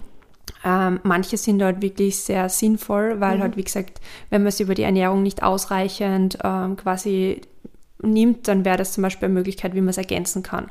[0.64, 3.42] ähm, manche sind dort wirklich sehr sinnvoll, weil mhm.
[3.42, 4.00] halt, wie gesagt,
[4.30, 7.42] wenn man es über die Ernährung nicht ausreichend ähm, quasi
[8.00, 10.68] nimmt, dann wäre das zum Beispiel eine Möglichkeit, wie man es ergänzen kann.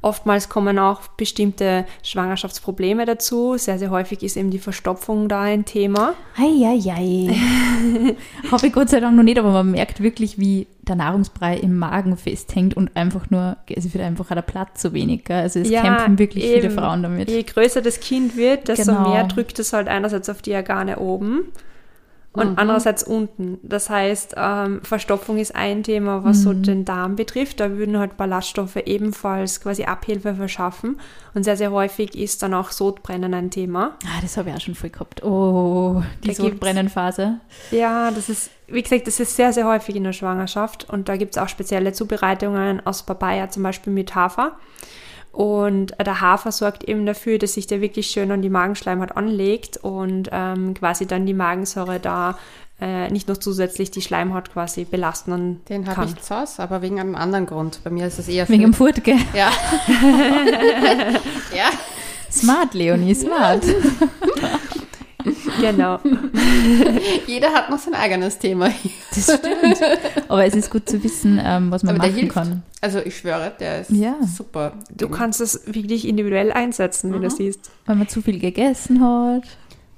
[0.00, 3.56] Oftmals kommen auch bestimmte Schwangerschaftsprobleme dazu.
[3.56, 6.14] Sehr, sehr häufig ist eben die Verstopfung da ein Thema.
[6.36, 7.34] Eieiei.
[8.50, 11.76] Habe ich Gott sei Dank noch nicht, aber man merkt wirklich, wie der Nahrungsbrei im
[11.78, 15.24] Magen festhängt und einfach nur, es wird einfach der Platz zu wenig.
[15.24, 15.40] Gell?
[15.40, 16.60] Also es ja, kämpfen wirklich eben.
[16.60, 17.28] viele Frauen damit.
[17.28, 19.10] Je größer das Kind wird, desto genau.
[19.10, 21.46] mehr drückt es halt einerseits auf die Organe oben
[22.32, 22.58] und mhm.
[22.58, 23.58] andererseits unten.
[23.62, 26.42] Das heißt, ähm, Verstopfung ist ein Thema, was mhm.
[26.42, 27.58] so den Darm betrifft.
[27.58, 31.00] Da würden halt Ballaststoffe ebenfalls quasi Abhilfe verschaffen.
[31.34, 33.96] Und sehr, sehr häufig ist dann auch Sodbrennen ein Thema.
[34.04, 35.24] Ah, das habe ich auch schon voll gehabt.
[35.24, 37.40] Oh, die Sodbrennenphase.
[37.70, 40.88] Ja, das ist, wie gesagt, das ist sehr, sehr häufig in der Schwangerschaft.
[40.88, 44.58] Und da gibt es auch spezielle Zubereitungen aus Papaya, zum Beispiel mit Hafer.
[45.32, 49.76] Und der Hafer sorgt eben dafür, dass sich der wirklich schön an die Magenschleimhaut anlegt
[49.76, 52.38] und ähm, quasi dann die Magensäure da
[52.80, 57.00] äh, nicht noch zusätzlich die Schleimhaut quasi belasten Den habe ich zu Hause, aber wegen
[57.00, 57.80] einem anderen Grund.
[57.84, 59.16] Bei mir ist es eher Wegen dem Furtge.
[59.34, 59.50] Ja.
[61.56, 61.70] ja.
[62.30, 63.64] Smart, Leonie, smart.
[65.60, 65.98] Genau.
[67.26, 68.70] Jeder hat noch sein eigenes Thema.
[69.14, 69.80] Das stimmt.
[70.28, 72.62] Aber es ist gut zu wissen, ähm, was man Aber machen kann.
[72.80, 74.14] Also ich schwöre, der ist ja.
[74.24, 74.74] super.
[74.90, 77.24] Du kannst es wirklich individuell einsetzen, wenn mhm.
[77.24, 77.70] du siehst.
[77.86, 79.44] Wenn man zu viel gegessen hat.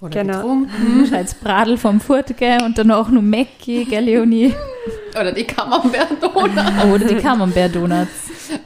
[0.00, 0.36] Oder genau.
[0.38, 1.06] getrunken.
[1.10, 4.54] Scheiß Bradel vom Furtge und dann auch nur Mäcki, gell, Leonie?
[5.18, 6.84] Oder die Camembert-Donuts.
[6.84, 8.08] Oder die Camembert-Donuts.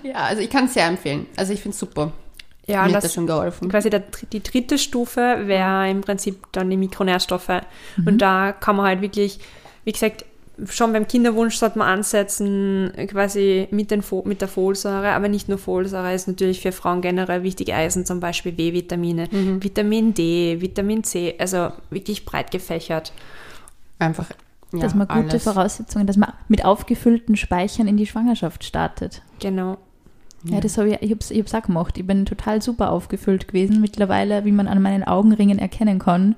[0.05, 1.27] Ja, also ich kann es sehr empfehlen.
[1.37, 2.13] Also ich finde es super.
[2.67, 3.69] Ja, Mir das, hat das schon geholfen.
[3.69, 4.03] Quasi der,
[4.33, 7.61] die dritte Stufe wäre im Prinzip dann die Mikronährstoffe.
[7.97, 8.07] Mhm.
[8.07, 9.39] Und da kann man halt wirklich,
[9.85, 10.25] wie gesagt,
[10.71, 15.59] schon beim Kinderwunsch sollte man ansetzen, quasi mit, den, mit der Folsäure, aber nicht nur
[15.59, 19.63] Folsäure, ist natürlich für Frauen generell wichtig, Eisen zum Beispiel, B-Vitamine, mhm.
[19.63, 23.13] Vitamin D, Vitamin C, also wirklich breit gefächert.
[23.99, 24.29] Einfach,
[24.73, 25.45] ja, Dass man gute alles.
[25.45, 29.23] Voraussetzungen, dass man mit aufgefüllten Speichern in die Schwangerschaft startet.
[29.41, 29.79] Genau.
[30.45, 31.99] Ja, das habe ich, ich habe es ich auch gemacht.
[31.99, 33.81] Ich bin total super aufgefüllt gewesen.
[33.81, 36.37] Mittlerweile, wie man an meinen Augenringen erkennen kann,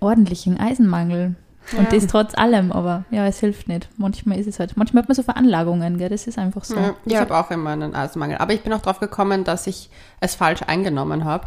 [0.00, 1.34] ordentlichen Eisenmangel.
[1.72, 1.78] Ja.
[1.78, 3.88] Und das trotz allem, aber ja, es hilft nicht.
[3.96, 6.10] Manchmal ist es halt, manchmal hat man so Veranlagungen, gell?
[6.10, 6.76] das ist einfach so.
[6.76, 8.36] Ja, ich habe auch immer einen Eisenmangel.
[8.36, 9.88] Aber ich bin auch drauf gekommen, dass ich
[10.20, 11.46] es falsch eingenommen habe,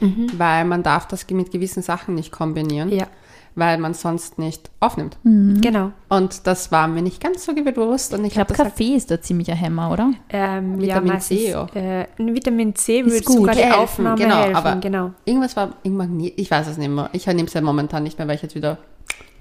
[0.00, 0.32] mhm.
[0.36, 2.90] weil man darf das mit gewissen Sachen nicht kombinieren.
[2.90, 3.06] Ja
[3.54, 5.16] weil man sonst nicht aufnimmt.
[5.22, 5.60] Mhm.
[5.60, 5.92] Genau.
[6.08, 8.14] Und das war mir nicht ganz so bewusst.
[8.14, 10.12] Und ich, ich glaube, Kaffee halt ist da ziemlich ein Hämmer, oder?
[10.30, 11.54] Ähm, Vitamin ja, C.
[11.54, 11.74] Auch.
[11.74, 14.56] Äh, Vitamin C würde sogar die Aufnahme genau, helfen.
[14.56, 15.10] Aber genau.
[15.24, 17.10] Irgendwas war, ich weiß es nicht mehr.
[17.12, 18.78] Ich nehme es ja momentan nicht mehr, weil ich jetzt wieder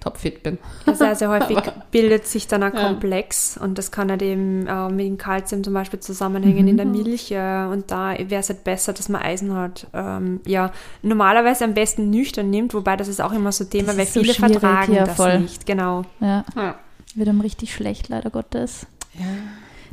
[0.02, 0.58] topfit bin.
[0.92, 1.58] Sehr, sehr häufig
[1.92, 5.74] bildet sich dann ein Komplex und das kann halt eben äh, mit dem Kalzium zum
[5.74, 6.68] Beispiel zusammenhängen mhm.
[6.68, 6.92] in der mhm.
[6.92, 9.88] Milch äh, und da wäre es halt besser, dass man Eisen hat.
[9.94, 10.72] Ähm, ja,
[11.04, 14.34] normalerweise am besten nüchtern nimmt, wobei das ist auch immer so ein Thema, weil viele
[14.34, 15.40] so vertragen ja, das voll.
[15.40, 15.66] nicht.
[15.66, 16.04] Genau.
[16.20, 16.44] Ja.
[16.56, 16.76] ja.
[17.14, 18.88] Wird einem richtig schlecht, leider Gottes.
[19.14, 19.26] Ja.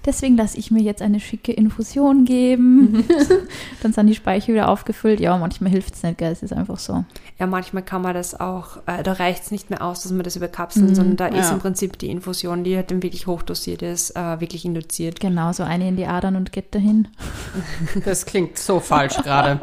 [0.08, 3.04] Deswegen lasse ich mir jetzt eine schicke Infusion geben.
[3.82, 5.20] Dann sind die Speicher wieder aufgefüllt.
[5.20, 6.32] Ja, manchmal hilft es nicht, gell?
[6.32, 7.04] Es ist einfach so.
[7.38, 10.22] Ja, manchmal kann man das auch, äh, da reicht es nicht mehr aus, dass man
[10.22, 10.94] das überkapseln, mhm.
[10.94, 11.42] sondern da ja.
[11.42, 15.20] ist im Prinzip die Infusion, die halt dann wirklich hochdosiert ist, äh, wirklich induziert.
[15.20, 17.08] Genau, so eine in die Adern und geht dahin.
[18.06, 19.60] Das klingt so falsch gerade.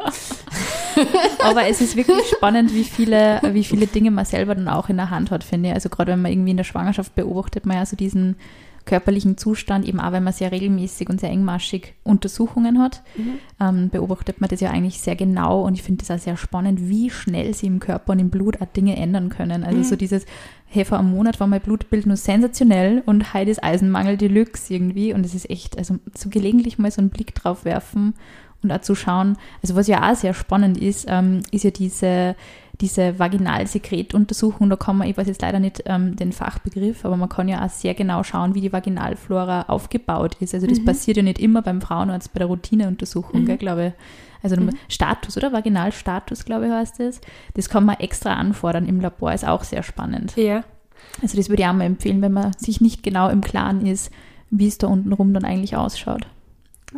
[1.42, 4.96] Aber es ist wirklich spannend, wie viele, wie viele Dinge man selber dann auch in
[4.96, 5.74] der Hand hat, finde ich.
[5.74, 8.36] Also gerade wenn man irgendwie in der Schwangerschaft beobachtet, man ja so diesen
[8.86, 13.34] körperlichen Zustand, eben auch wenn man sehr regelmäßig und sehr engmaschig Untersuchungen hat, mhm.
[13.60, 16.88] ähm, beobachtet man das ja eigentlich sehr genau und ich finde das auch sehr spannend,
[16.88, 19.64] wie schnell sie im Körper und im Blut auch Dinge ändern können.
[19.64, 19.84] Also mhm.
[19.84, 20.24] so dieses,
[20.66, 25.12] hey, vor einem Monat war mein Blutbild nur sensationell und heute ist Eisenmangel Deluxe irgendwie
[25.12, 28.14] und es ist echt, also so gelegentlich mal so einen Blick drauf werfen
[28.62, 32.36] und auch zu schauen, also was ja auch sehr spannend ist, ähm, ist ja diese,
[32.80, 37.28] diese Vaginalsekretuntersuchung, da kann man, ich weiß jetzt leider nicht ähm, den Fachbegriff, aber man
[37.28, 40.54] kann ja auch sehr genau schauen, wie die Vaginalflora aufgebaut ist.
[40.54, 40.84] Also das mhm.
[40.84, 43.58] passiert ja nicht immer beim Frauenarzt bei der Routineuntersuchung, mhm.
[43.58, 43.92] glaube ich.
[44.42, 44.70] Also mhm.
[44.88, 45.52] Status, oder?
[45.52, 47.20] Vaginalstatus, glaube ich, heißt das.
[47.54, 50.36] Das kann man extra anfordern im Labor, ist auch sehr spannend.
[50.36, 50.62] Ja.
[51.22, 54.10] Also das würde ich auch mal empfehlen, wenn man sich nicht genau im Klaren ist,
[54.50, 56.26] wie es da unten rum dann eigentlich ausschaut.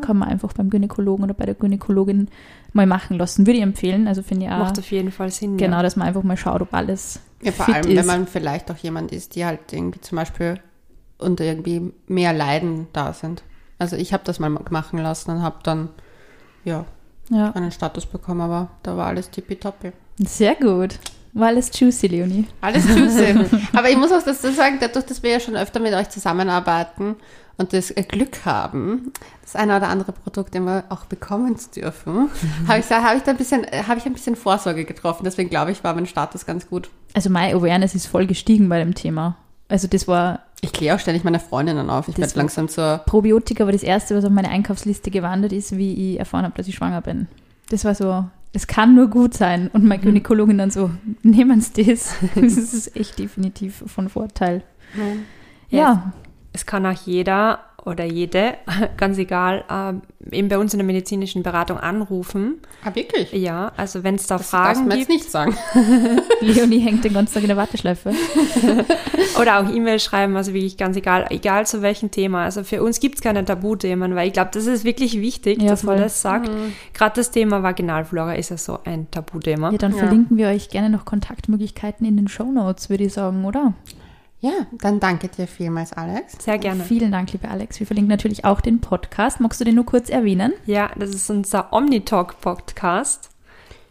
[0.01, 2.29] Kann man einfach beim Gynäkologen oder bei der Gynäkologin
[2.73, 3.47] mal machen lassen.
[3.47, 4.09] Würde ich empfehlen.
[4.09, 4.59] Also finde ich auch.
[4.59, 5.57] Macht auf jeden Fall Sinn.
[5.57, 5.83] Genau, ja.
[5.83, 7.21] dass man einfach mal schaut, ob alles.
[7.43, 7.97] Ja, vor fit allem, ist.
[7.97, 10.61] wenn man vielleicht auch jemand ist, die halt irgendwie zum Beispiel
[11.19, 13.43] unter irgendwie mehr Leiden da sind.
[13.79, 15.91] Also ich habe das mal machen lassen und habe dann
[16.65, 16.85] ja,
[17.31, 17.53] ja.
[17.53, 19.93] einen Status bekommen, aber da war alles tippitoppi.
[20.19, 20.99] Sehr gut.
[21.33, 22.47] War alles juicy, Leonie.
[22.61, 23.35] Alles juicy.
[23.73, 27.17] aber ich muss auch dazu sagen, dadurch, dass wir ja schon öfter mit euch zusammenarbeiten
[27.59, 32.31] und das Glück haben, das eine oder andere Produkt immer auch bekommen zu dürfen,
[32.69, 35.25] habe ich, hab ich da ein bisschen, habe ich ein bisschen Vorsorge getroffen.
[35.25, 36.89] Deswegen glaube ich, war mein Status ganz gut.
[37.15, 39.37] Also meine Awareness ist voll gestiegen bei dem Thema.
[39.69, 40.41] Also das war.
[40.61, 42.09] Ich kläre auch ständig meine Freundinnen auf.
[42.09, 42.99] Ich werde langsam zur.
[43.07, 46.69] Probiotika war das erste, was auf meine Einkaufsliste gewandert ist, wie ich erfahren habe, dass
[46.69, 47.29] ich schwanger bin.
[47.71, 49.69] Das war so, es kann nur gut sein.
[49.73, 50.07] Und meine mhm.
[50.07, 50.91] Gynäkologin dann so,
[51.23, 52.15] nehmen Sie das.
[52.35, 54.63] das ist echt definitiv von Vorteil.
[54.95, 55.25] Mhm.
[55.71, 55.79] Ja.
[55.79, 56.13] ja.
[56.53, 58.55] Es kann auch jeder oder jede,
[58.97, 62.61] ganz egal, äh, eben bei uns in der medizinischen Beratung anrufen.
[62.85, 63.33] Ah, wirklich?
[63.33, 65.03] Ja, also wenn es da das Fragen gibt.
[65.03, 65.57] Das nicht sagen.
[66.41, 68.13] Leonie hängt den ganzen Tag in der Warteschleife.
[69.41, 72.45] oder auch E-Mail schreiben, also wirklich ganz egal, egal zu welchem Thema.
[72.45, 75.69] Also für uns gibt es keine Tabuthemen, weil ich glaube, das ist wirklich wichtig, ja,
[75.69, 75.95] dass voll.
[75.95, 76.49] man das sagt.
[76.49, 76.73] Mhm.
[76.95, 79.71] Gerade das Thema Vaginalflora ist ja so ein Tabuthema.
[79.71, 79.99] Ja, dann ja.
[79.99, 83.73] verlinken wir euch gerne noch Kontaktmöglichkeiten in den Show Notes, würde ich sagen, oder?
[84.41, 86.37] Ja, dann danke dir vielmals, Alex.
[86.39, 86.85] Sehr gerne.
[86.85, 87.81] Vielen Dank, liebe Alex.
[87.81, 89.41] Wir verlinken natürlich auch den Podcast.
[89.41, 90.53] Magst du den nur kurz erwähnen?
[90.65, 93.31] Ja, das ist unser Omnitalk-Podcast,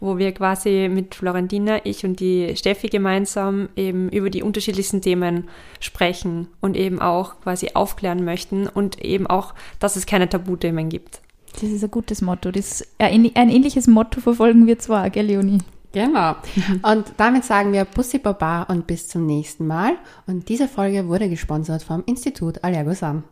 [0.00, 5.48] wo wir quasi mit Florentina, ich und die Steffi gemeinsam eben über die unterschiedlichsten Themen
[5.80, 11.20] sprechen und eben auch quasi aufklären möchten und eben auch, dass es keine Tabuthemen gibt.
[11.52, 12.50] Das ist ein gutes Motto.
[12.52, 15.58] Das, ein ähnliches Motto verfolgen wir zwar, gell, Leonie?
[15.98, 16.36] Genau.
[16.88, 19.96] Und damit sagen wir Bussi Baba und bis zum nächsten Mal.
[20.28, 23.24] Und diese Folge wurde gesponsert vom Institut Allergosan.